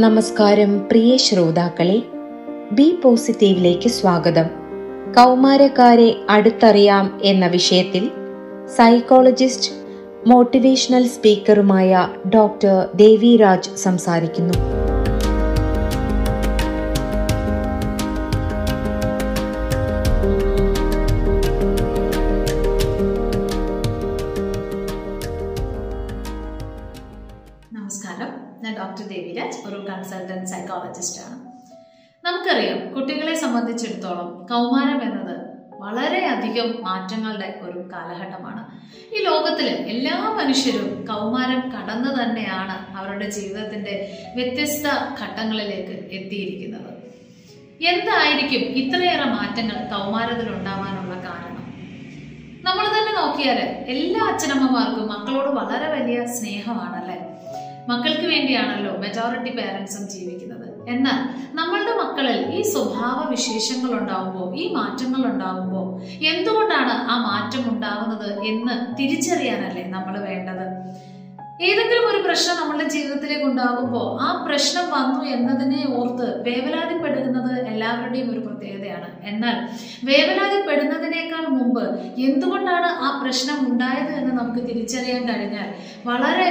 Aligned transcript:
നമസ്കാരം 0.00 0.78
പ്രിയ 0.78 1.16
ശ്രോതാക്കളെ. 1.16 2.02
ബി 2.72 2.98
പോസിറ്റീവിലേക്ക് 3.04 3.88
സ്വാഗതം. 3.88 4.44
കൗമാരക്കാരെ 5.12 6.14
അടുത്തറിയാം 6.30 7.20
എന്ന 7.22 7.46
വിഷയത്തിൽ 7.46 8.10
സൈക്കോളജിസ്റ്റ് 8.66 9.70
മോട്ടിവേഷണൽ 10.26 11.06
സ്പീക്കറുമായ 11.06 12.08
ഡോക്ടർ 12.34 12.88
ദേവിരാജ് 12.94 13.70
സംസാരിക്കുന്നു. 13.76 14.83
വളരെയധികം 36.54 36.84
മാറ്റങ്ങളുടെ 36.86 37.48
ഒരു 37.66 37.78
കാലഘട്ടമാണ്. 37.92 38.62
ഈ 39.14 39.20
ലോകത്തിൽ 39.28 39.66
എല്ലാ 39.92 40.16
മനുഷ്യരും 40.38 40.88
കൗമാരം 41.10 41.62
കടന്നു 41.74 42.10
തന്നെയാണ് 42.18 42.76
അവരുടെ 42.98 43.26
ജീവിതത്തിന്റെ 43.36 43.94
വ്യത്യസ്ത 44.36 44.86
ഘട്ടങ്ങളിലേക്ക് 45.20 45.94
എത്തിയിരിക്കുന്നത്. 46.18 46.90
എന്തായിരിക്കും 47.92 48.62
ഇത്രയേറെ 48.82 49.26
മാറ്റങ്ങൾ 49.36 49.78
കൗമാരത്തിൽ 49.92 50.48
ഉണ്ടാവാനുള്ള 50.56 51.14
കാരണം? 51.28 51.64
നമ്മൾ 52.66 52.84
തന്നെ 52.86 53.12
നോക്കിയാൽ 53.20 53.58
എല്ലാ 53.94 54.20
അച്ഛനമ്മമാർക്കും 54.32 55.08
മക്കളോട് 55.14 55.50
വളരെ 55.60 55.88
വലിയ 55.96 56.18
സ്നേഹമാണല്ലേ? 56.36 57.18
മക്കൾക്ക് 57.88 58.26
വേണ്ടിയാണല്ലോ 58.32 58.92
മെജോറിറ്റി 59.04 59.50
പേരൻസും 59.58 60.04
ജീവിക്കുന്നത്. 60.14 60.68
എന്നാൽ 60.92 61.18
നമ്മളുടെ 61.58 61.92
മക്കളിൽ 62.02 62.38
ഈ 62.56 62.62
സ്വഭാവ 62.72 63.18
വിശേഷങ്ങൾ 63.30 63.90
ഉണ്ടാവുമ്പോൾ 64.00 64.48
ഈ 64.62 64.64
മാറ്റങ്ങൾ 64.74 65.22
ഉണ്ടാവുമ്പോൾ 65.32 65.86
എന്തുകൊണ്ടാണ് 66.32 66.94
ആ 67.12 67.16
മാറ്റം 67.30 67.62
ഉണ്ടാകുന്നത് 67.72 68.28
എന്ന് 68.50 68.74
തിരിച്ചറിയാനല്ലേ 68.98 69.84
നമ്മൾ 69.96 70.14
വേണ്ടത്? 70.28 70.66
ഏതെങ്കിലും 71.66 72.06
ഒരു 72.10 72.20
പ്രശ്നം 72.26 72.56
നമ്മളുടെ 72.60 72.86
ജീവിതത്തിലേക്ക് 72.88 73.44
ഉണ്ടാകുമ്പോൾ 73.44 74.06
ആ 74.22 74.28
പ്രശ്നം 74.46 74.86
വന്നു 74.94 75.20
എന്നതിനെ 75.34 75.80
ഓർത്ത് 75.98 76.26
വേവലാതിപ്പെടുന്നത് 76.46 77.52
എല്ലാവരുടെയും 77.72 78.30
ഒരു 78.32 78.40
പ്രത്യേകതയാണ്. 78.46 79.08
എന്നാൽ 79.30 79.56
വേവലാതിപ്പെടുന്നതിനേക്കാൾ 80.08 81.44
മുമ്പ് 81.48 81.84
എന്തുകൊണ്ടാണ് 82.28 82.88
ആ 83.06 83.10
പ്രശ്നം 83.22 83.58
ഉണ്ടായത് 83.68 84.12
എന്ന് 84.20 84.32
നമുക്ക് 84.40 84.62
തിരിച്ചറിയാൻ 84.68 85.22
കഴിഞ്ഞാൽ 85.28 85.68
വളരെ 86.10 86.48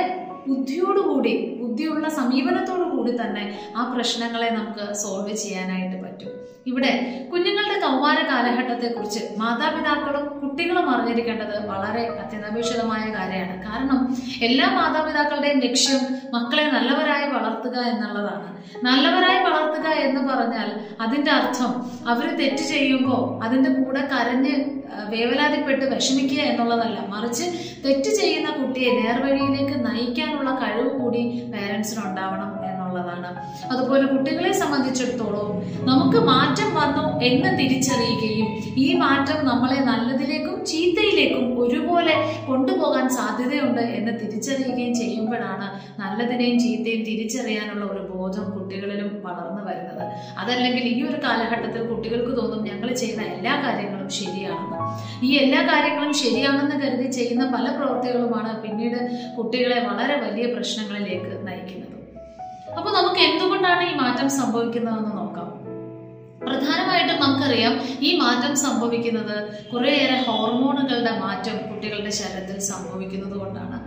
ബുദ്ധിയോടുകൂടി 0.48 1.58
ബുദ്ധിയുള്ള 1.62 2.10
സമീപനത്തോടു 2.10 2.84
കൂടി 2.84 3.12
തന്നെ 3.12 3.74
ആ 3.78 3.94
പ്രശ്നങ്ങളെ 3.94 4.50
നമുക്ക് 4.50 4.94
സോൾവ് 4.94 5.36
ചെയ്യാനായിട്ട് 5.36 6.04
പറ്റും. 6.04 6.32
ഇവിടെ 6.68 6.92
കുഞ്ഞുങ്ങളുടെ 7.32 7.80
കൗമാര 7.80 8.20
കാലഘട്ടത്തെക്കുറിച്ച് 8.30 9.20
മാതാപിതാക്കളും 9.38 10.26
കുട്ടികളും 10.42 10.90
അറിഞ്ഞിരിക്കേണ്ടത് 10.90 11.68
വളരെ 11.68 12.04
അത്യന്താപേക്ഷിതമായ 12.08 13.04
കാര്യമാണ്. 13.14 13.56
കാരണം 13.64 14.00
എല്ലാ 14.42 14.68
മാതാപിതാക്കളുടെയും 14.70 15.60
ലക്ഷ്യം 15.60 16.02
മക്കളെ 16.34 16.66
നല്ലവരായി 16.72 17.30
വളർത്തുക 17.30 17.78
എന്നുള്ളതാണ്. 17.80 18.50
നല്ലവരായി 18.84 19.44
വളർത്തുക 19.44 19.88
എന്ന് 19.88 20.22
പറഞ്ഞാൽ 20.34 20.70
അതിന്റെ 21.02 21.32
അർത്ഥം 21.32 21.72
അവർ 22.08 22.38
തെറ്റ് 22.38 22.64
ചെയ്യുമ്പോൾ 22.64 23.44
അതിന്റെ 23.46 23.70
കൂടെ 23.70 24.02
കരഞ്ഞ് 24.02 24.83
വേവലാതിപ്പെട്ട് 25.10 25.86
വിഷമിക്കുക 25.86 26.42
എന്നുള്ളതല്ല. 26.42 27.00
മറിച്ച് 27.08 27.44
തെറ്റ് 27.86 28.10
ചെയ്യുന്ന 28.22 28.50
കുട്ടിയെ 28.52 28.92
നേർവഴിയിലേക്ക് 29.02 29.86
നയിക്കാനുള്ള 29.86 30.52
കഴിവ് 30.52 30.90
കൂടി 31.00 31.52
പേരൻസിന് 31.54 32.06
ഉണ്ടാവണം. 32.06 32.63
എന്നുള്ളതാണ്. 32.94 33.30
അതുപോലെ 33.72 34.06
കുട്ടികളെ 34.06 34.52
സംബന്ധിച്ചിടത്തോളം 34.52 35.50
നമുക്ക് 35.90 36.20
മാറ്റം 36.32 36.70
വന്നു 36.76 37.06
എന്ന് 37.24 37.50
തിരിച്ചറിയുകയും 37.60 38.50
ഈ 38.78 38.94
മാറ്റം 38.94 39.46
നമ്മളെ 39.46 39.80
നല്ലതിലേക്കും 39.92 40.66
ചീത്തയിലേക്കും 40.66 41.60
ഒരുപോലെ 41.60 42.16
കൊണ്ടുപോകാൻ 42.48 43.10
സാധ്യതയുണ്ട് 43.10 43.82
എന്ന് 43.82 44.12
തിരിച്ചറിയുകയും 44.20 44.94
ചെയ്യുമ്പോഴാണ് 44.96 45.68
നല്ലതിനെയും 46.02 46.60
ചീത്തയും 46.60 47.02
തിരിച്ചറിയാനുള്ള 47.10 47.86
ഒരു 47.86 48.04
ബോധം 48.14 48.46
കുട്ടികളിലും 48.52 49.22
വളർന്നു 49.26 49.64
വരുന്നത്. 49.70 50.04
അതല്ലെങ്കിൽ 50.38 50.84
ഈ 50.84 51.04
ഒരു 51.04 51.18
കാലഘട്ടത്തിൽ 51.24 51.84
കുട്ടികൾക്ക് 51.88 52.38
തോന്നും 52.38 52.64
ഞങ്ങൾ 52.64 52.94
ചെയ്യുന്ന 52.94 53.24
എല്ലാ 53.24 53.56
കാര്യങ്ങളും 53.66 54.10
ശരിയാണെന്ന്. 54.10 54.80
ഈ 55.26 55.32
എല്ലാ 55.38 55.62
കാര്യങ്ങളും 55.62 56.14
ശരിയാണെന്ന് 56.14 56.76
കരുതി 56.84 57.12
ചെയ്യുന്ന 57.12 57.46
പല 57.56 57.66
പ്രവൃത്തികളുമാണ് 57.78 58.62
പിന്നീട് 58.64 59.00
കുട്ടികളെ 59.38 59.80
വളരെ 59.90 60.16
വലിയ 60.26 60.46
പ്രശ്നങ്ങളിലേക്ക് 60.56 61.48
നയിക്കുന്നത്. 61.48 61.83
അപ്പോൾ 62.78 62.94
നമുക്ക് 62.94 63.20
എന്തുകൊണ്ടാണ് 63.20 63.90
ഈ 63.90 63.96
മാറ്റം 63.96 64.30
സംഭവിക്കുന്നതെന്ന് 64.30 65.18
നോക്കാം. 65.18 65.50
പ്രധാനമായിട്ടും 66.46 67.22
നമുക്കറിയാം 67.22 67.74
ഈ 68.02 68.18
മാറ്റം 68.18 68.56
സംഭവിക്കുന്നത് 68.56 69.52
കുറേയേറെ 69.74 70.24
ഹോർമോണുകളുടെ 70.28 71.20
മാറ്റം 71.20 71.70
കുട്ടികളുടെ 71.70 72.10
ശരീരത്തിൽ 72.10 72.60
സംഭവിക്കുന്നത് 72.60 73.40
കൊണ്ടാണ് 73.40 73.78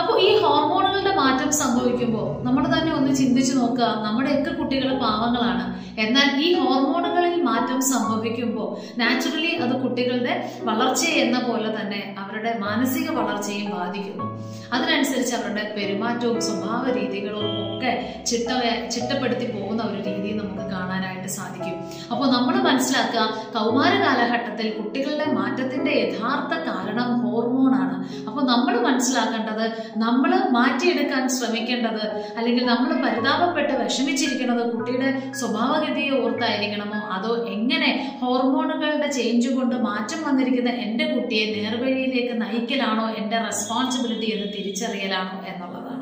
അപ്പോൾ 0.00 0.16
ഈ 0.26 0.30
ഹോർമോണുകളുടെ 0.42 1.12
മാറ്റം 1.20 1.50
സംഭവിക്കുമ്പോൾ 1.60 2.26
നമ്മൾ 2.46 2.64
തന്നെ 2.72 2.90
ഒന്ന് 2.98 3.12
ചിന്തിച്ചു 3.20 3.54
നോക്കുക 3.58 3.88
നമ്മുടെയൊക്കെ 4.06 4.52
കുട്ടികൾ 4.58 4.90
പാവങ്ങളാണ്. 5.04 5.64
എന്നാൽ 6.04 6.28
ഈ 6.46 6.48
ഹോർമോണുകളിൽ 6.60 7.36
മാറ്റം 7.50 7.78
സംഭവിക്കുമ്പോൾ 7.92 8.68
നാച്ചുറലി 9.00 9.52
അത് 9.64 9.74
കുട്ടികളുടെ 9.84 10.34
വളർച്ചയെ 10.68 11.14
എന്ന 11.24 11.38
പോലെ 11.46 11.70
തന്നെ 11.78 12.00
അവരുടെ 12.22 12.52
മാനസിക 12.64 13.06
വളർച്ചയും 13.18 13.68
ബാധിക്കുന്നു. 13.76 14.26
അതിനനുസരിച്ച് 14.74 15.34
അവരുടെ 15.38 15.64
പെരുമാറ്റവും 15.76 16.38
സ്വഭാവ 16.48 16.82
രീതികളും 16.98 17.46
ഒക്കെ 17.64 17.92
ചിട്ട 18.28 18.48
ചിട്ടപ്പെടുത്തി 18.94 19.46
പോകുന്ന 19.54 19.82
ഒരു 19.90 19.98
രീതി 20.08 20.30
നമുക്ക് 20.40 20.64
കാണാനായിട്ട് 20.74 21.30
സാധിക്കും. 21.38 21.76
അപ്പോൾ 22.12 22.26
നമ്മൾ 22.36 22.54
മനസ്സിലാക്കുക 22.68 23.24
കൗമാര 23.56 23.92
കാലഘട്ടത്തിൽ 24.04 24.68
കുട്ടികളുടെ 24.78 25.28
മാറ്റത്തിന്റെ 25.38 25.94
യഥാർത്ഥ 26.02 26.52
കാരണം 26.68 27.08
ഹോർമോണാണ്. 27.24 27.96
അപ്പോൾ 28.36 28.46
നമ്മൾ 28.46 28.80
മനസ്സിലാക്കേണ്ടത് 28.80 29.82
നമ്മൾ 29.96 30.48
മാറ്റിയെടുക്കാൻ 30.50 31.28
ശ്രമിക്കേണ്ടത് 31.28 32.34
അല്ലെങ്കിൽ 32.36 32.66
നമ്മൾ 32.66 33.02
പരിതാപപ്പെട്ട് 33.06 33.72
വിഷമിച്ചിരിക്കുന്നത് 33.72 34.72
കുട്ടിയുടെ 34.72 35.32
സ്വഭാവഗതിയെ 35.32 36.10
ഓർത്തായിരിക്കണമോ? 36.10 37.00
അതോ 37.08 37.46
എങ്ങനെ 37.48 38.18
ഹോർമോണുകളുടെ 38.22 39.10
ചേഞ്ച് 39.10 39.48
കൊണ്ട് 39.48 39.76
മാറ്റം 39.76 40.28
വന്നിരിക്കുന്ന 40.28 40.70
എന്റെ 40.70 41.04
കുട്ടിയെ 41.04 41.62
നേർവഴിയിലേക്ക് 41.62 42.42
നയിക്കലാണോ? 42.42 43.08
എന്റെ 43.10 43.38
റെസ്പോൺസിബിലിറ്റി 43.38 44.30
എന്ന് 44.30 44.52
തിരിച്ചറിയലാണോ 44.52 45.46
എന്നുള്ളതാണ്. 45.46 45.96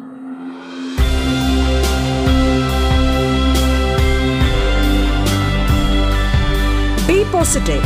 പോസിറ്റീവ് 7.32 7.82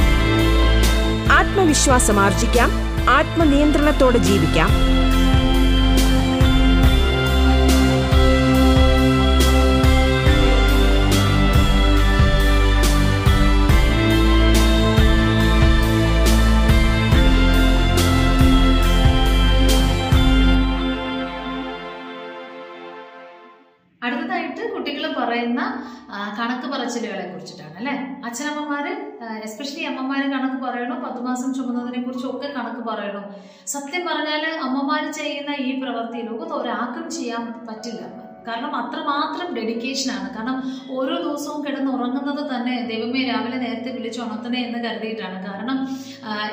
ആത്മവിശ്വാസം 1.33 2.21
ആർജിക്കാം. 2.21 2.88
ആത്മനിയന്ത്രണത്തോടെ 3.17 4.19
ജീവിക്കാം. 4.19 4.71
പറച്ചിലുകളെ 26.89 27.25
കുറിച്ചിട്ടാണ് 27.31 27.75
അല്ലെ? 27.81 27.93
അച്ഛനമ്മമാര് 28.27 28.93
എസ്പെഷ്യലി 29.47 29.83
അമ്മമാര് 29.89 30.27
കണക്ക് 30.35 30.59
പറയണോ 30.67 30.95
പത്ത് 31.03 31.21
മാസം 31.27 31.49
ചുമന്നതിനെ 31.57 32.01
കുറിച്ചൊക്കെ 32.05 32.49
കണക്ക് 32.57 32.83
പറയണോ. 32.91 33.23
സത്യം 33.73 34.03
പറഞ്ഞാൽ 34.09 34.45
അമ്മമാര് 34.67 35.11
ചെയ്യുന്ന 35.19 35.51
ഈ 35.67 35.71
പ്രവൃത്തി 35.83 36.21
ലോകത്ത് 36.29 36.55
ഒരാൾക്കും 36.61 37.07
ചെയ്യാൻ 37.17 37.45
പറ്റില്ല. 37.69 38.03
കാരണം 38.47 38.73
അത്രമാത്രം 38.81 39.49
ഡെഡിക്കേഷനാണ് 39.57 40.29
കാരണം 40.35 40.59
ഓരോ 40.97 41.15
ദിവസവും 41.25 41.61
കിടന്ന് 41.65 41.91
ഉറങ്ങുന്നത് 41.97 42.43
തന്നെ 42.53 42.75
ദൈവമേ 42.91 43.23
രാവിലെ 43.31 43.59
നേരത്തെ 43.65 43.91
വിളിച്ച് 43.97 44.21
ഉണർത്തണേ 44.25 44.61
എന്ന് 44.67 44.79
കരുതിയിട്ടാണ്. 44.85 45.39
കാരണം 45.47 45.79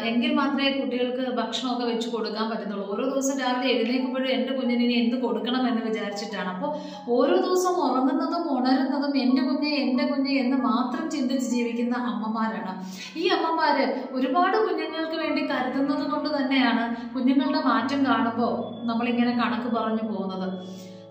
എങ്കിൽ 0.09 0.31
മാത്രമേ 0.39 0.71
കുട്ടികൾക്ക് 0.71 1.23
ഭക്ഷണമൊക്കെ 1.39 1.85
വെച്ച് 1.91 2.07
കൊടുക്കാൻ 2.15 2.45
പറ്റുന്നുള്ളൂ 2.51 2.85
ഓരോ 2.93 3.05
ദിവസം 3.11 3.35
രാവിലെ 3.43 3.67
എഴുന്നേൽക്കുമ്പോഴും 3.75 4.29
എന്റെ 4.37 4.53
കുഞ്ഞിനെ 4.57 4.95
എന്ത് 5.03 5.17
കൊടുക്കണം? 5.25 5.63
എന്ന് 5.69 5.81
വിചാരിച്ചിട്ടാണ്. 5.89 6.49
അപ്പോൾ 6.55 6.71
ഓരോ 7.17 7.35
ദിവസവും 7.45 7.79
ഉറങ്ങുന്നതും 7.87 8.43
ഉണരുന്നതും 8.57 9.13
എന്റെ 9.23 9.43
കുഞ്ഞ് 9.49 9.71
എന്റെ 9.83 10.05
കുഞ്ഞ് 10.11 10.33
എന്ന് 10.43 10.57
മാത്രം 10.69 11.05
ചിന്തിച്ച് 11.15 11.47
ജീവിക്കുന്ന 11.55 11.95
അമ്മമാരാണ്. 12.11 12.73
ഈ 13.21 13.25
അമ്മമാര് 13.37 13.85
ഒരുപാട് 14.17 14.57
കുഞ്ഞുങ്ങൾക്ക് 14.65 15.17
വേണ്ടി 15.23 15.43
കരുതുന്നത് 15.51 16.05
കൊണ്ട് 16.13 16.29
തന്നെയാണ് 16.37 16.83
കുഞ്ഞുങ്ങളുടെ 17.15 17.61
മാറ്റം 17.69 18.01
കാണുമ്പോൾ 18.09 18.55
നമ്മളിങ്ങനെ 18.91 19.33
കണക്ക് 19.43 19.71
പറഞ്ഞു 19.77 20.05
പോകുന്നത്. 20.11 20.49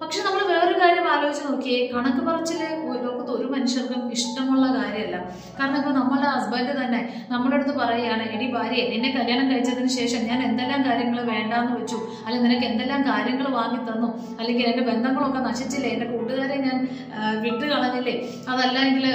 പക്ഷെ 0.04 0.22
നമ്മൾ 0.26 0.42
വേറൊരു 0.50 0.76
കാര്യം 0.80 1.06
ആലോചിച്ച് 1.12 1.42
നോക്കിയേ 1.48 1.78
കണക്ക് 1.92 2.22
പറച്ചിൽ 2.26 2.60
ലോകത്ത് 3.04 3.32
ഒരു 3.38 3.46
മനുഷ്യർക്കും 3.54 4.00
ഇഷ്ടമുള്ള 4.16 4.66
കാര്യമല്ല. 4.78 5.16
കാരണം 5.58 5.78
ഇപ്പൊ 5.80 5.92
നമ്മളെ 5.98 6.26
ഹസ്ബൻഡ് 6.34 6.72
തന്നെ 6.80 7.00
നമ്മുടെ 7.32 7.56
അടുത്ത് 7.56 7.74
പറയുകയാണ് 7.80 8.24
എടി 8.34 8.46
ഭാര്യ 8.54 8.82
നിന്നെ 8.92 9.10
കല്യാണം 9.16 9.46
കഴിച്ചതിന് 9.50 9.90
ശേഷം 9.98 10.22
ഞാൻ 10.30 10.40
എന്തെല്ലാം 10.48 10.80
കാര്യങ്ങൾ 10.88 11.18
വേണ്ടാന്ന് 11.32 11.72
വെച്ചു? 11.78 11.98
അല്ലെങ്കിൽ 12.24 12.46
നിനക്ക് 12.48 12.66
എന്തെല്ലാം 12.70 13.02
കാര്യങ്ങൾ 13.10 13.48
വാങ്ങി 13.58 13.80
തന്നു? 13.90 14.08
അല്ലെങ്കിൽ 14.40 14.66
എന്റെ 14.72 14.84
ബന്ധങ്ങളൊക്കെ 14.90 15.42
നശിച്ചില്ലേ? 15.48 15.90
എന്റെ 15.96 16.08
കൂട്ടുകാരെ 16.12 16.58
ഞാൻ 16.66 16.76
വിട്ട് 17.44 17.64
കളഞ്ഞില്ലേ 17.72 18.16
അതല്ലെങ്കിൽ 18.54 19.06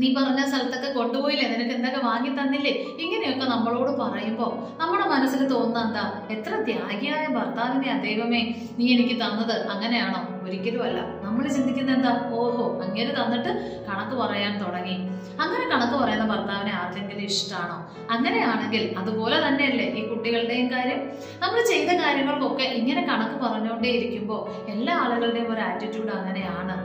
നീ 0.00 0.14
പറഞ്ഞ 0.16 0.40
സ്ഥലത്തൊക്കെ 0.50 0.90
കൊണ്ടുപോയില്ലേ? 0.98 1.46
നിനക്ക് 1.52 1.74
എന്തൊക്കെ 1.76 2.00
വാങ്ങി 2.06 2.30
തന്നില്ലേ? 2.38 2.72
ഇങ്ങനെയൊക്കെ 3.02 3.46
നമ്മളോട് 3.54 3.90
പറയുമ്പോൾ 4.02 4.52
നമ്മുടെ 4.80 5.06
മനസ്സിൽ 5.14 5.42
തോന്നുന്ന 5.52 5.84
എന്താ? 5.86 6.04
എത്ര 6.34 6.52
ത്യാഗിയായ 6.68 7.24
ഭർത്താവിനെ 7.36 7.92
ദൈവമേ 8.06 8.42
നീ 8.78 8.86
എനിക്ക് 8.94 9.16
തന്നത്. 9.24 9.56
അങ്ങനെയാണോ? 9.74 10.20
ഒരിക്കലുമല്ല. 10.46 10.98
നമ്മൾ 11.24 11.44
ചിന്തിക്കുന്ന 11.56 11.92
എന്താ? 11.92 12.12
ഓഹോ 12.40 12.64
അങ്ങനെ 12.84 13.12
തന്നിട്ട് 13.20 13.50
കണക്ക് 13.88 14.16
പറയാൻ 14.22 14.52
തുടങ്ങി. 14.64 14.96
അങ്ങനെ 15.42 15.64
കണക്ക് 15.70 15.96
പറയുന്ന 16.02 16.24
ഭർത്താവിനെ 16.32 16.72
ആർക്കെങ്കിലും 16.80 17.24
ഇഷ്ടമാണോ 17.30 17.76
അങ്ങനെയാണെങ്കിൽ 18.14 18.82
അതുപോലെ 19.00 19.36
തന്നെയല്ലേ 19.46 19.86
ഈ 19.98 20.02
കുട്ടികളുടെയും 20.08 20.66
കാര്യം? 20.74 21.00
നമ്മൾ 21.42 21.58
ചെയ്ത 21.72 21.90
കാര്യങ്ങൾക്കൊക്കെ 22.02 22.66
ഇങ്ങനെ 22.80 23.02
കണക്ക് 23.10 23.38
പറഞ്ഞുകൊണ്ടേ 23.44 23.90
ഇരിക്കുമ്പോൾ 23.98 24.42
എല്ലാ 24.74 24.94
ആളുകളുടെയും 25.04 25.48
ഒരു 25.54 25.60
ആറ്റിറ്റ്യൂഡ് 25.70 26.12
അങ്ങനെയാണ്. 26.18 26.76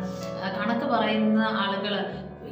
കണക്ക് 0.59 0.87
പറയുന്ന 0.95 1.41
ആളുകൾ 1.65 1.93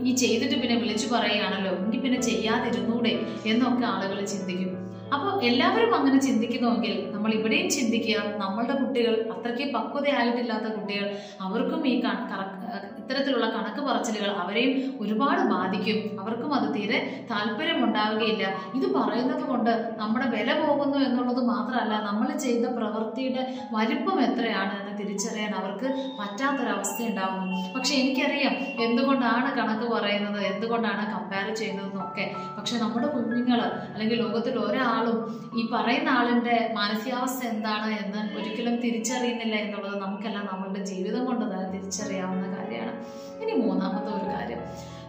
ഈ 0.05 0.15
ചെയ്തിട്ട് 0.15 0.55
പിന്നെ 0.61 0.75
വിളിച്ചു 0.75 1.07
പറയുകയാണല്ലോ. 1.13 1.73
എങ്കിൽ 1.83 2.01
പിന്നെ 2.01 2.21
ചെയ്യാതിരുന്നൂടെ 2.21 3.13
എന്നൊക്കെ 3.45 3.85
ആളുകൾ 3.85 4.19
ചിന്തിക്കും. 4.33 4.73
അപ്പോൾ 5.15 5.43
എല്ലാവരും 5.43 5.95
അങ്ങനെ 5.95 6.17
ചിന്തിക്കുന്നുവെങ്കിൽ 6.17 7.11
നമ്മൾ 7.13 7.31
ഇവിടെയും 7.33 7.69
ചിന്തിക്കുക 7.69 8.23
നമ്മളുടെ 8.41 8.73
കുട്ടികൾ 8.73 9.13
അത്രയ്ക്ക് 9.33 9.65
പക്വതയായിട്ടില്ലാത്ത 9.75 10.67
കുട്ടികൾ 10.77 11.05
അവർക്കും 11.45 11.87
ഈ 11.87 11.95
ഇത്തരത്തിലുള്ള 13.01 13.47
കണക്ക് 13.55 13.81
പറച്ചിലുകൾ 13.87 14.29
അവരെയും 14.41 14.71
ഒരുപാട് 15.03 15.41
ബാധിക്കും. 15.51 16.19
അവർക്കും 16.21 16.53
അത് 16.53 16.75
തീരെ 16.75 16.97
താല്പര്യം 17.31 17.79
ഉണ്ടാവുകയില്ല. 17.85 18.43
ഇത് 18.77 18.87
പറയുന്നത് 18.97 19.43
കൊണ്ട് 19.51 19.71
നമ്മുടെ 20.01 20.27
വില 20.35 20.49
പോകുന്നു 20.63 20.97
എന്നുള്ളത് 20.97 21.41
മാത്രമല്ല 21.53 21.93
നമ്മൾ 22.09 22.27
ചെയ്ത 22.45 22.65
പ്രവൃത്തിയുടെ 22.77 23.43
വലിപ്പം 23.75 24.19
എത്രയാണ്? 24.27 24.77
തിരിച്ചറിയാൻ 24.97 25.55
അവർക്ക് 25.55 25.87
പറ്റാത്തൊരവസ്ഥ 26.19 27.03
ഉണ്ടാവുന്നു 27.03 27.73
പക്ഷെ 27.73 27.95
എനിക്കറിയാം 27.95 28.83
എന്തുകൊണ്ടാണ് 28.83 29.49
കണക്ക് 29.57 29.87
പറയുന്നത് 29.91 30.41
എന്തുകൊണ്ടാണ് 30.41 31.03
കമ്പയർ 31.13 31.55
ചെയ്യുന്നതെന്നൊക്കെ 31.55 32.33
പക്ഷെ 32.57 32.77
നമ്മുടെ 32.77 33.07
കുഞ്ഞുങ്ങൾ 33.07 33.61
അല്ലെങ്കിൽ 33.93 34.17
ലോകത്തിൽ 34.17 34.59
ഒരാളും 34.59 35.17
ഈ 35.59 35.69
പറയുന്ന 35.73 36.09
ആളിന്റെ 36.09 36.71
മാനസികാവസ്ഥ 36.75 37.45
എന്താണ് 37.45 37.89
എന്ന് 38.05 38.37
ഒരിക്കലും 38.37 38.75
തിരിച്ചറിയുന്നില്ല 38.75 39.55
എന്നുള്ളത് 39.55 40.01
നമുക്കെല്ലാം 40.01 40.45
നമ്മളുടെ 40.51 40.83
ജീവിതം 40.85 41.25
കൊണ്ട് 41.25 41.45
തന്നെ 41.45 41.69
തിരിച്ചറിയാവുന്ന 41.71 42.57
കാര്യമാണ്. 42.57 42.93
ഇനി 43.43 43.51
മൂന്നാമത്തെ 43.51 44.11
ഒരു 44.17 44.29
കാര്യം. 44.35 44.61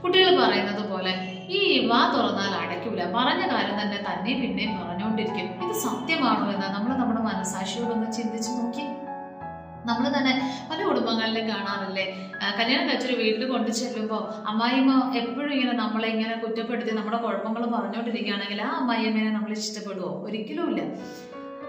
കുട്ടികൾ 0.02 0.32
പറയുന്നത് 0.40 0.90
പോലെ 0.90 1.12
ഈ 1.48 1.88
വാ 1.88 2.00
തുറന്നാൽ 2.14 2.52
അടയ്ക്കൂല. 2.54 3.04
പറഞ്ഞ 3.16 3.42
കാര്യം 3.54 3.76
തന്നെ 3.82 3.98
തന്നെ 4.06 4.40
പിന്നെയും 4.42 4.72
പറഞ്ഞുകൊണ്ടിരിക്കും. 4.80 5.68
ഇത് 5.68 5.76
സത്യമാണോ 5.76 6.52
എന്ന് 6.52 6.66
നമ്മൾ 6.66 6.94
നമ്മുടെ 6.96 7.20
മനസാക്ഷിയോടൊന്ന് 7.20 8.12
ചിന്തിച്ചു 8.12 8.50
നോക്കി. 8.50 9.07
നമ്മൾ 9.88 10.04
തന്നെ 10.16 10.32
പല 10.70 10.78
കുടുംബങ്ങളിലും 10.88 11.44
കാണാറില്ലേ? 11.50 12.04
കല്യാണം 12.58 12.84
കഴിച്ചൊരു 12.88 13.16
വീട്ടിൽ 13.22 13.44
കൊണ്ടു 13.52 13.70
ചെല്ലുമ്പോൾ 13.80 14.22
അമ്മായിമ്മ 14.50 14.92
എപ്പോഴും 15.20 15.52
ഇങ്ങനെ 15.56 15.74
നമ്മളെ 15.82 16.08
ഇങ്ങനെ 16.14 16.34
കുറ്റപ്പെടുത്തി 16.42 16.92
നമ്മുടെ 16.98 17.18
കുഴപ്പങ്ങൾ 17.24 17.62
പറഞ്ഞുകൊണ്ടിരിക്കുകയാണെങ്കിൽ 17.76 18.60
ആ 18.66 18.70
അമ്മായിയമ്മേനെ 18.80 19.32
നമ്മൾ 19.36 19.52
ഇഷ്ടപ്പെടുമോ 19.60 20.10
ഒരിക്കലുമില്ല 20.26 20.82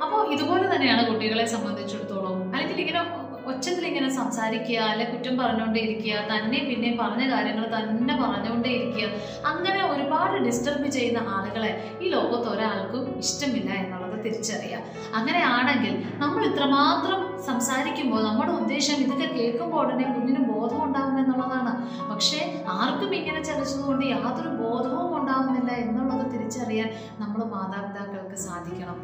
അപ്പോൾ 0.04 0.20
ഇതുപോലെ 0.34 0.66
തന്നെയാണ് 0.74 1.02
കുട്ടികളെ 1.08 1.46
സംബന്ധിച്ചിടത്തോളം. 1.56 2.38
അല്ലെങ്കിൽ 2.56 2.80
ഇങ്ങനെ 2.84 3.02
ഒച്ചത്തിൽ 3.52 3.84
ഇങ്ങനെ 3.90 4.10
സംസാരിക്കുക 4.18 4.80
അല്ലെ 4.92 5.06
കുറ്റം 5.12 5.36
പറഞ്ഞുകൊണ്ടേ 5.42 5.80
ഇരിക്കുക 5.86 6.16
തന്നെ 6.32 6.60
പിന്നെ 6.70 6.90
പറഞ്ഞ 7.02 7.24
കാര്യങ്ങൾ 7.32 7.66
തന്നെ 7.76 8.16
പറഞ്ഞുകൊണ്ടേ 8.24 8.72
ഇരിക്കുക. 8.80 9.06
അങ്ങനെ 9.52 9.79
ഒരുപാട് 10.30 10.46
ഡിസ്റ്റർബ് 10.48 10.88
ചെയ്യുന്ന 10.96 11.20
ആളുകളെ 11.36 11.70
ഈ 12.04 12.10
ലോകത്ത് 12.16 12.48
ഒരാൾക്കും 12.54 13.04
ഇഷ്ടമില്ല 13.24 13.70
എന്നുള്ളത് 13.82 14.18
തിരിച്ചറിയാം 14.26 14.82
അങ്ങനെയാണെങ്കിൽ 15.18 15.94
നമ്മൾ 16.22 16.42
ഇത്രമാത്രം 16.50 17.20
സംസാരിക്കുമ്പോൾ 17.48 18.22
നമ്മുടെ 18.28 18.52
ഉദ്ദേശം 18.62 18.98
ഇതൊക്കെ 19.06 19.28
കേൾക്കുമ്പോൾ 19.38 19.80
ഉടനെ 19.84 20.06
കുഞ്ഞിന് 20.16 20.42
ബോധം 20.52 20.80
ഉണ്ടാവും 20.88 21.16
എന്നുള്ളതാണ്. 21.22 21.74
പക്ഷേ 22.12 22.40
ആർക്കും 22.78 23.14
ഇങ്ങനെ 23.20 23.42
ചലിച്ചതുകൊണ്ട് 23.50 24.06
യാതൊരു 24.14 24.52
ബോധവും 24.62 25.12
ഉണ്ടാവുന്നില്ല 25.20 25.72
എന്നുള്ളത് 25.84 26.26
തിരിച്ചറിയാൻ 26.34 26.90
നമ്മൾ 27.22 27.42
മാതാപിതാക്കൾക്ക് 27.56 28.40
സാധിക്കണം. 28.48 28.98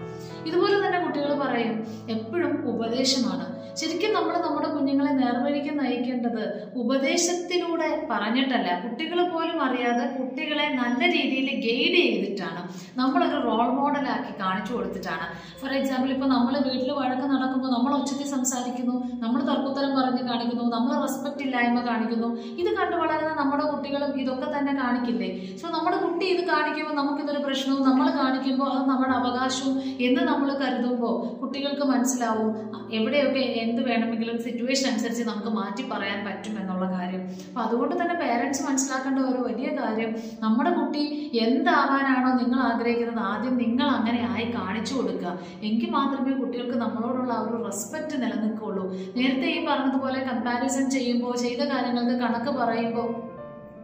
ഇതുപോലെ 0.49 0.75
തന്നെ 0.85 0.99
കുട്ടികൾ 1.05 1.33
പറയും 1.45 1.75
എപ്പോഴും 2.17 2.53
ഉപദേശമാണ്. 2.73 3.47
ശരിക്കും 3.79 4.11
നമ്മൾ 4.17 4.35
നമ്മുടെ 4.45 4.69
കുഞ്ഞുങ്ങളെ 4.75 5.11
നേർവഴിക്ക് 5.21 5.71
നയിക്കേണ്ടത് 5.79 6.43
ഉപദേശത്തിലൂടെ 6.81 7.89
പറഞ്ഞിട്ടല്ല. 8.11 8.69
കുട്ടികൾ 8.83 9.19
പോലും 9.33 9.57
അറിയാതെ 9.67 10.05
കുട്ടികളെ 10.17 10.67
നല്ല 10.81 11.01
രീതിയിൽ 11.15 11.49
ഗൈഡ് 11.65 11.99
ചെയ്തിട്ടാണ്. 12.03 12.61
നമ്മളൊരു 12.99 13.37
റോൾ 13.47 13.67
മോഡലാക്കി 13.79 14.31
കാണിച്ചു 14.41 14.71
കൊടുത്തിട്ടാണ്. 14.73 15.25
ഫോർ 15.61 15.71
എക്സാമ്പിൾ 15.79 16.09
ഇപ്പോൾ 16.15 16.29
നമ്മൾ 16.35 16.53
വീട്ടിൽ 16.67 16.91
വഴക്ക് 16.99 17.25
നടക്കുമ്പോൾ 17.33 17.71
നമ്മൾ 17.75 17.91
ഒച്ചത്തിൽ 17.97 18.27
സംസാരിക്കുന്നു 18.35 18.95
നമ്മൾ 19.23 19.39
തർക്കുത്തരം 19.49 19.91
പറഞ്ഞ് 19.99 20.23
കാണിക്കുന്നു 20.29 20.65
നമ്മൾ 20.75 20.93
റെസ്പെക്റ്റ് 21.05 21.43
ഇല്ലായ്മ 21.47 21.81
കാണിക്കുന്നു. 21.89 22.29
ഇത് 22.61 22.69
കണ്ടു 22.79 22.95
വളരുന്ന 23.01 23.33
നമ്മുടെ 23.41 23.65
കുട്ടികളും 23.71 24.13
ഇതൊക്കെ 24.23 24.47
തന്നെ 24.55 24.73
കാണിക്കില്ലേ? 24.81 25.29
സോ 25.61 25.65
നമ്മുടെ 25.75 25.97
കുട്ടി 26.05 26.25
ഇത് 26.35 26.43
കാണിക്കുമ്പോൾ 26.53 26.95
നമുക്കിതൊരു 27.01 27.41
പ്രശ്നവും 27.47 27.83
നമ്മൾ 27.89 28.07
കാണിക്കുമ്പോൾ 28.21 28.69
അത് 28.75 28.85
നമ്മുടെ 28.93 29.15
അവകാശവും 29.19 29.75
എന്ന് 30.07 30.21
നമ്മൾ 30.31 30.49
കരുതുമ്പോൾ 30.63 31.15
കുട്ടികൾക്ക് 31.41 31.85
മനസ്സിലാവും. 31.93 32.51
എവിടെയൊക്കെ 32.97 33.43
എന്ത് 33.63 33.81
വേണമെങ്കിലും 33.89 34.37
സിറ്റുവേഷൻ 34.45 34.85
അനുസരിച്ച് 34.91 35.23
നമുക്ക് 35.29 35.51
മാറ്റി 35.59 35.83
പറയാൻ 35.91 36.19
പറ്റും 36.27 36.55
എന്നുള്ള 36.61 36.85
കാര്യം. 36.95 37.21
അപ്പം 37.47 37.61
അതുകൊണ്ട് 37.65 37.95
തന്നെ 38.01 38.15
പേരൻസ് 38.23 38.63
മനസ്സിലാക്കേണ്ട 38.67 39.19
ഒരു 39.31 39.41
വലിയ 39.47 39.69
കാര്യം 39.81 40.11
നമ്മുടെ 40.43 40.71
കുട്ടി 40.79 41.03
എന്താവാനാണോ 41.45 42.31
നിങ്ങൾ 42.41 42.59
ആഗ്രഹിക്കുന്നത് 42.69 43.23
ആദ്യം 43.31 43.55
നിങ്ങൾ 43.63 43.87
അങ്ങനെ 43.97 44.21
ആയി 44.33 44.47
കാണിച്ചു 44.57 44.93
കൊടുക്കുക. 44.97 45.33
എങ്കിൽ 45.69 45.89
മാത്രമേ 45.97 46.33
കുട്ടികൾക്ക് 46.41 46.77
നമ്മളോടുള്ള 46.85 47.33
ആ 47.39 47.43
ഒരു 47.45 47.57
റെസ്പെക്റ്റ് 47.67 48.15
നിലനിൽക്കുള്ളൂ. 48.23 48.85
നേരത്തെ 49.17 49.47
ഈ 49.57 49.59
പറഞ്ഞതുപോലെ 49.69 50.19
കമ്പാരിസൺ 50.29 50.85
ചെയ്യുമ്പോൾ 50.97 51.35
ചെയ്ത 51.45 51.61
കാര്യങ്ങൾക്ക് 51.73 52.15
കണക്ക് 52.23 52.51
പറയുമ്പോൾ 52.61 53.09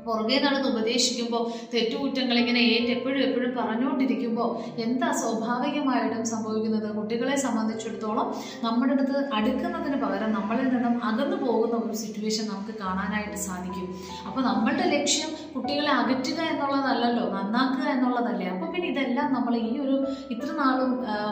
പുറകെ 0.05 0.37
നടന്ന് 0.45 0.69
ഉപദേശിക്കുമ്പോൾ 0.73 1.43
തെറ്റുകുറ്റങ്ങൾ 1.73 2.37
ഇങ്ങനെ 2.41 2.61
ഏറ്റ് 2.73 2.91
എപ്പോഴും 2.97 3.21
എപ്പോഴും 3.27 3.51
പറഞ്ഞുകൊണ്ടിരിക്കുമ്പോൾ 3.59 4.49
എന്താ 4.85 5.09
സ്വാഭാവികമായിട്ടും 5.21 6.23
സംഭവിക്കുന്നത്? 6.33 6.87
കുട്ടികളെ 6.97 7.35
സംബന്ധിച്ചിടത്തോളം 7.45 8.27
നമ്മുടെ 8.65 8.93
അടുത്ത് 8.95 9.17
അടുക്കുന്നതിന് 9.37 9.97
പകരം 10.03 10.31
നമ്മളിൽ 10.37 10.67
നിന്നും 10.75 10.95
അകന്നു 11.09 11.37
പോകുന്ന 11.45 11.75
ഒരു 11.85 11.97
സിറ്റുവേഷൻ 12.03 12.45
നമുക്ക് 12.51 12.73
കാണാനായിട്ട് 12.83 13.39
സാധിക്കും. 13.47 13.87
അപ്പോൾ 14.27 14.41
നമ്മളുടെ 14.49 14.85
ലക്ഷ്യം 14.95 15.31
കുട്ടികളെ 15.55 15.91
അകറ്റുക 15.99 16.39
എന്നുള്ളതല്ലല്ലോ 16.51 17.25
നന്നാക്കുക 17.37 17.87
എന്നുള്ളതല്ലേ? 17.95 18.47
അപ്പോൾ 18.53 18.69
പിന്നെ 18.73 18.87
ഇതെല്ലാം 18.93 19.27
നമ്മൾ 19.37 19.53
ഈ 19.69 19.73
ഒരു 19.85 19.95
ഇത്ര 20.35 20.49
നാളും 20.61 20.91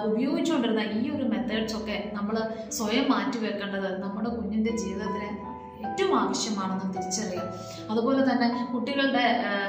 ഉപയോഗിച്ചുകൊണ്ടിരുന്ന 0.09 0.83
ഈ 0.99 1.03
ഒരു 1.15 1.25
മെത്തേഡ്സ് 1.33 1.77
ഒക്കെ 1.79 1.97
നമ്മൾ 2.17 2.35
സ്വയം 2.79 3.07
മാറ്റി 3.13 3.39
വെക്കേണ്ടത് 3.45 3.89
നമ്മുടെ 4.03 4.29
കുഞ്ഞിന്റെ 4.37 4.73
ജീവിതത്തിന് 4.81 5.29
ഏറ്റവും 5.99 6.19
ആവശ്യമാണെന്ന് 6.19 6.87
തിരിച്ചറിയാം. 6.95 7.47
അതുപോലെ 7.91 8.21
തന്നെ 8.27 8.47
കുട്ടികളുടെ 8.73 9.23